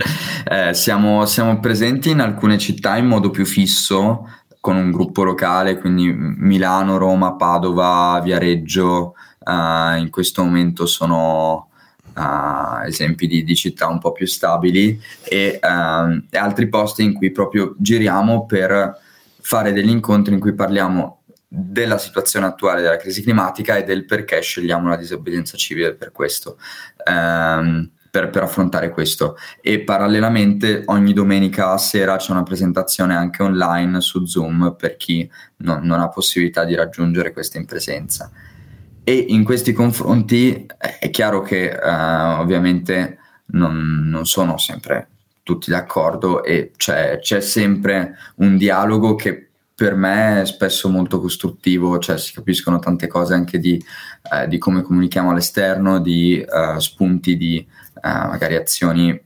[0.48, 4.30] eh, siamo, siamo presenti in alcune città in modo più fisso,
[4.60, 9.12] con un gruppo locale, quindi Milano, Roma, Padova, Viareggio.
[9.40, 11.68] Uh, in questo momento sono
[12.18, 17.14] uh, esempi di, di, città un po' più stabili e, uh, e altri posti in
[17.14, 18.98] cui proprio giriamo per
[19.40, 24.40] fare degli incontri in cui parliamo della situazione attuale della crisi climatica e del perché
[24.40, 26.58] scegliamo la disobbedienza civile per questo.
[27.08, 34.00] Um, per, per, affrontare questo e parallelamente ogni domenica sera c'è una presentazione anche online
[34.00, 38.32] su Zoom per chi non, non ha possibilità di raggiungere questa in presenza
[39.08, 43.16] e in questi confronti è chiaro che uh, ovviamente
[43.52, 45.08] non, non, sono sempre
[45.42, 51.98] tutti d'accordo e c'è, c'è, sempre un dialogo che per me è spesso molto costruttivo,
[51.98, 53.82] cioè si capiscono tante cose anche di,
[54.30, 59.18] eh, di come comunichiamo all'esterno, di uh, spunti di uh, magari azioni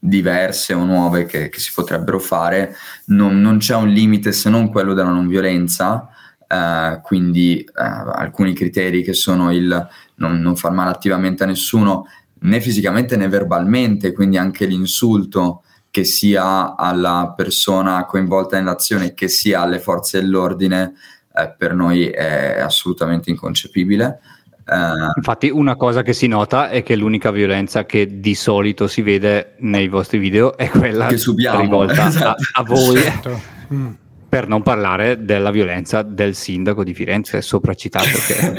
[0.00, 2.74] diverse o nuove che, che si potrebbero fare.
[3.04, 6.08] Non, non, c'è un limite se non quello della non violenza,
[6.52, 12.06] uh, quindi alcuni criteri che sono il non, non far male attivamente a nessuno,
[12.40, 19.60] né fisicamente né verbalmente, quindi anche l'insulto che sia alla persona coinvolta nell'azione che sia
[19.60, 20.94] alle forze dell'ordine,
[21.34, 24.20] eh, per noi è assolutamente inconcepibile.
[24.64, 29.02] Uh, Infatti, una cosa che si nota è che l'unica violenza che di solito si
[29.02, 31.60] vede nei vostri video è quella che subiamo.
[31.60, 32.42] rivolta esatto.
[32.52, 32.96] a, a, voi.
[32.96, 33.40] Certo.
[33.74, 33.90] Mm.
[34.32, 38.54] Per non parlare della violenza del sindaco di Firenze, sopracitato, che,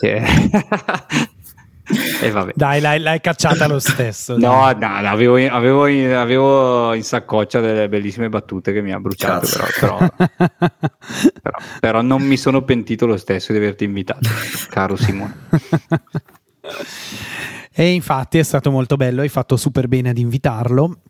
[0.00, 0.22] che
[2.22, 4.38] eh, Dai, l'hai, l'hai, cacciata lo stesso.
[4.38, 9.46] no, no, avevo, avevo, in, avevo, in, saccoccia delle bellissime battute che mi ha bruciato,
[9.78, 10.08] però, però,
[11.42, 14.30] però, però, non mi sono pentito lo stesso di averti invitato,
[14.70, 15.36] caro Simone.
[17.70, 21.00] E infatti è stato molto bello, hai fatto super bene ad invitarlo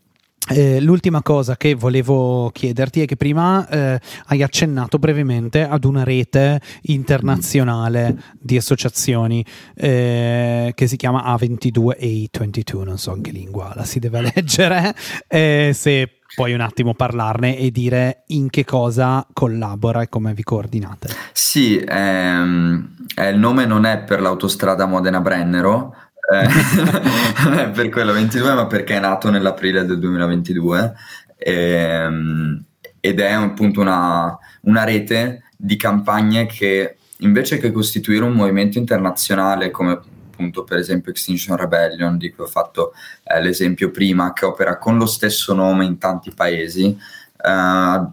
[0.48, 6.02] eh, l'ultima cosa che volevo chiederti è che prima eh, hai accennato brevemente ad una
[6.02, 13.84] rete internazionale di associazioni eh, che si chiama A22A22, non so in che lingua la
[13.84, 14.94] si deve leggere,
[15.28, 20.42] eh, se puoi un attimo parlarne e dire in che cosa collabora e come vi
[20.42, 21.08] coordinate.
[21.32, 25.94] Sì, ehm, eh, il nome non è per l'autostrada Modena-Brennero,
[26.32, 30.94] eh, per quello 22, ma perché è nato nell'aprile del 2022
[31.36, 32.64] ehm,
[33.00, 39.70] ed è appunto una, una rete di campagne che invece che costituire un movimento internazionale
[39.70, 42.92] come appunto per esempio Extinction Rebellion di cui ho fatto
[43.24, 48.06] eh, l'esempio prima che opera con lo stesso nome in tanti paesi eh,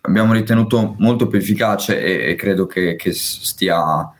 [0.00, 4.10] abbiamo ritenuto molto più efficace e, e credo che, che stia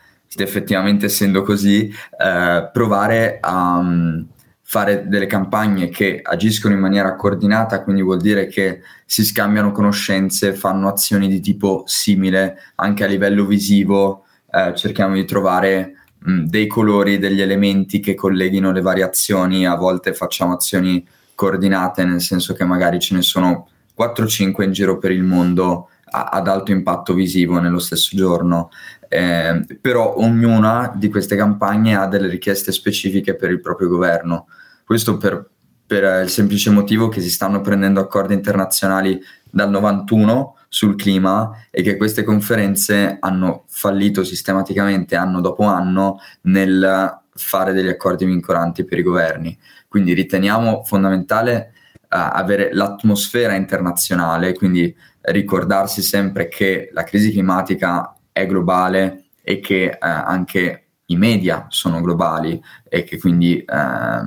[0.42, 4.26] effettivamente essendo così, eh, provare a um,
[4.68, 10.54] fare delle campagne che agiscono in maniera coordinata, quindi vuol dire che si scambiano conoscenze,
[10.54, 16.44] fanno azioni di tipo simile anche a livello visivo, eh, cerchiamo di trovare mh, mm,
[16.46, 21.06] dei colori, degli elementi che colleghino le variazioni, a volte facciamo azioni
[21.36, 26.48] coordinate, nel senso che magari ce ne sono 4-5 in giro per il mondo ad
[26.48, 28.70] alto impatto visivo nello stesso giorno
[29.08, 34.46] eh, però ognuna di queste campagne ha delle richieste specifiche per il proprio governo.
[34.84, 35.48] Questo per,
[35.86, 41.82] per il semplice motivo che si stanno prendendo accordi internazionali dal 91 sul clima e
[41.82, 48.98] che queste conferenze hanno fallito sistematicamente anno dopo anno nel fare degli accordi vincolanti per
[48.98, 49.56] i governi.
[49.88, 58.46] Quindi riteniamo fondamentale uh, avere l'atmosfera internazionale, quindi ricordarsi sempre che la crisi climatica è
[58.46, 64.20] globale e che eh, anche i media sono globali e che quindi eh,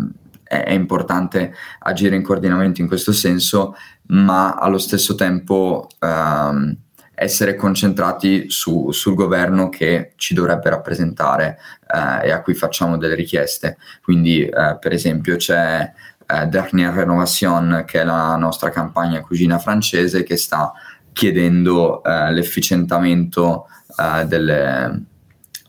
[0.43, 3.75] è, importante agire in coordinamento in questo senso,
[4.07, 6.75] ma allo stesso tempo ehm,
[7.13, 13.13] essere concentrati su, sul governo che ci dovrebbe rappresentare eh, e a cui facciamo delle
[13.13, 13.77] richieste.
[14.01, 15.93] Quindi, eh, per esempio, c'è
[16.25, 20.73] eh, Dernière Renovation, che è la nostra campagna cucina francese, che sta
[21.11, 23.67] chiedendo eh, l'efficientamento
[23.99, 25.03] uh, delle,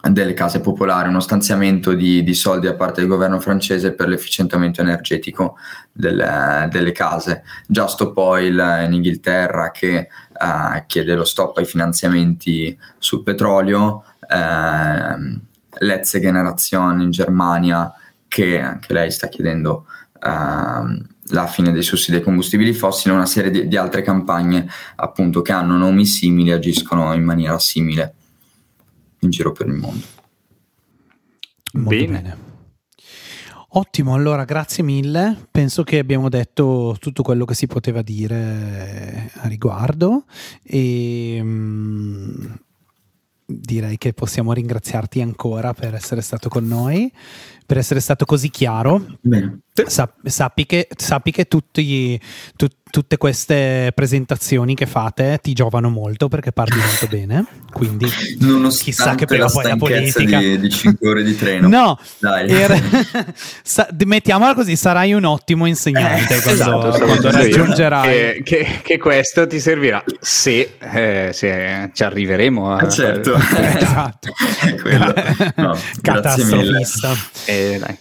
[0.08, 4.80] delle, case popolari, uno stanziamento di, di, soldi da parte del governo francese per l'efficientamento
[4.80, 5.56] energetico
[5.92, 7.42] delle, delle case.
[7.66, 10.08] Just Oil in Inghilterra che
[10.40, 15.38] uh, chiede lo stop ai finanziamenti sul petrolio, uh,
[15.78, 17.92] Letze Generation in Germania
[18.26, 23.50] che anche lei sta chiedendo uh, la fine dei sussidi ai combustibili fossili, una serie
[23.50, 28.14] di, di, altre campagne appunto che hanno nomi simili e agiscono in maniera simile
[29.20, 30.04] in giro per il mondo.
[31.72, 32.20] Molto bene.
[32.20, 32.48] bene.
[33.72, 35.46] Ottimo, allora grazie mille.
[35.50, 40.24] Penso che abbiamo detto tutto quello che si poteva dire a riguardo
[40.64, 42.58] e um,
[43.44, 47.12] direi che possiamo ringraziarti ancora per essere stato con noi
[47.70, 49.06] per essere stato così chiaro.
[49.86, 52.20] Sa- sappi, che, sappi che tutti,
[52.56, 57.44] tu, tutte queste presentazioni che fate ti giovano molto perché parli molto bene.
[57.72, 58.08] Quindi
[58.70, 61.68] chissà che prima poi la politica di, di 5 ore di treno.
[61.80, 61.98] No,
[62.48, 62.76] era,
[63.62, 68.08] sa- mettiamola così: sarai un ottimo insegnante eh, quando, esatto, quando raggiungerai.
[68.08, 72.84] Che, che, che, questo ti servirà se, eh, se ci arriveremo a.
[72.84, 74.32] Eh, certo, esatto.
[74.82, 75.14] Quello.
[75.56, 77.14] No, Catastrofista.
[77.46, 77.98] Eh, dai.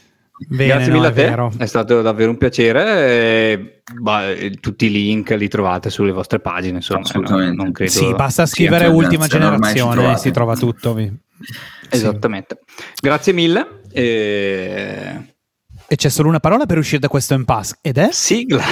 [0.47, 1.51] Bene, Grazie no, mille è a te, vero.
[1.57, 3.81] è stato davvero un piacere.
[3.99, 7.55] bah, eh, tutti i link li trovate sulle vostre pagine, insomma, Assolutamente.
[7.55, 7.91] non, non credo.
[7.91, 10.93] Sì, basta Sì, scrivere anche ultima generazione, e si trova tutto.
[10.93, 11.11] vi-
[11.41, 11.55] sì.
[11.89, 12.59] Esattamente.
[13.01, 13.81] Grazie mille.
[13.91, 15.33] E...
[15.91, 18.63] E c'è solo una parola per uscire da questo impasse ed è Sigla.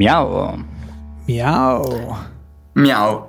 [0.00, 0.56] Miau.
[1.28, 1.84] miau.
[2.72, 3.28] Miau.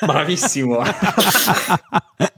[0.00, 0.80] Bravissimo.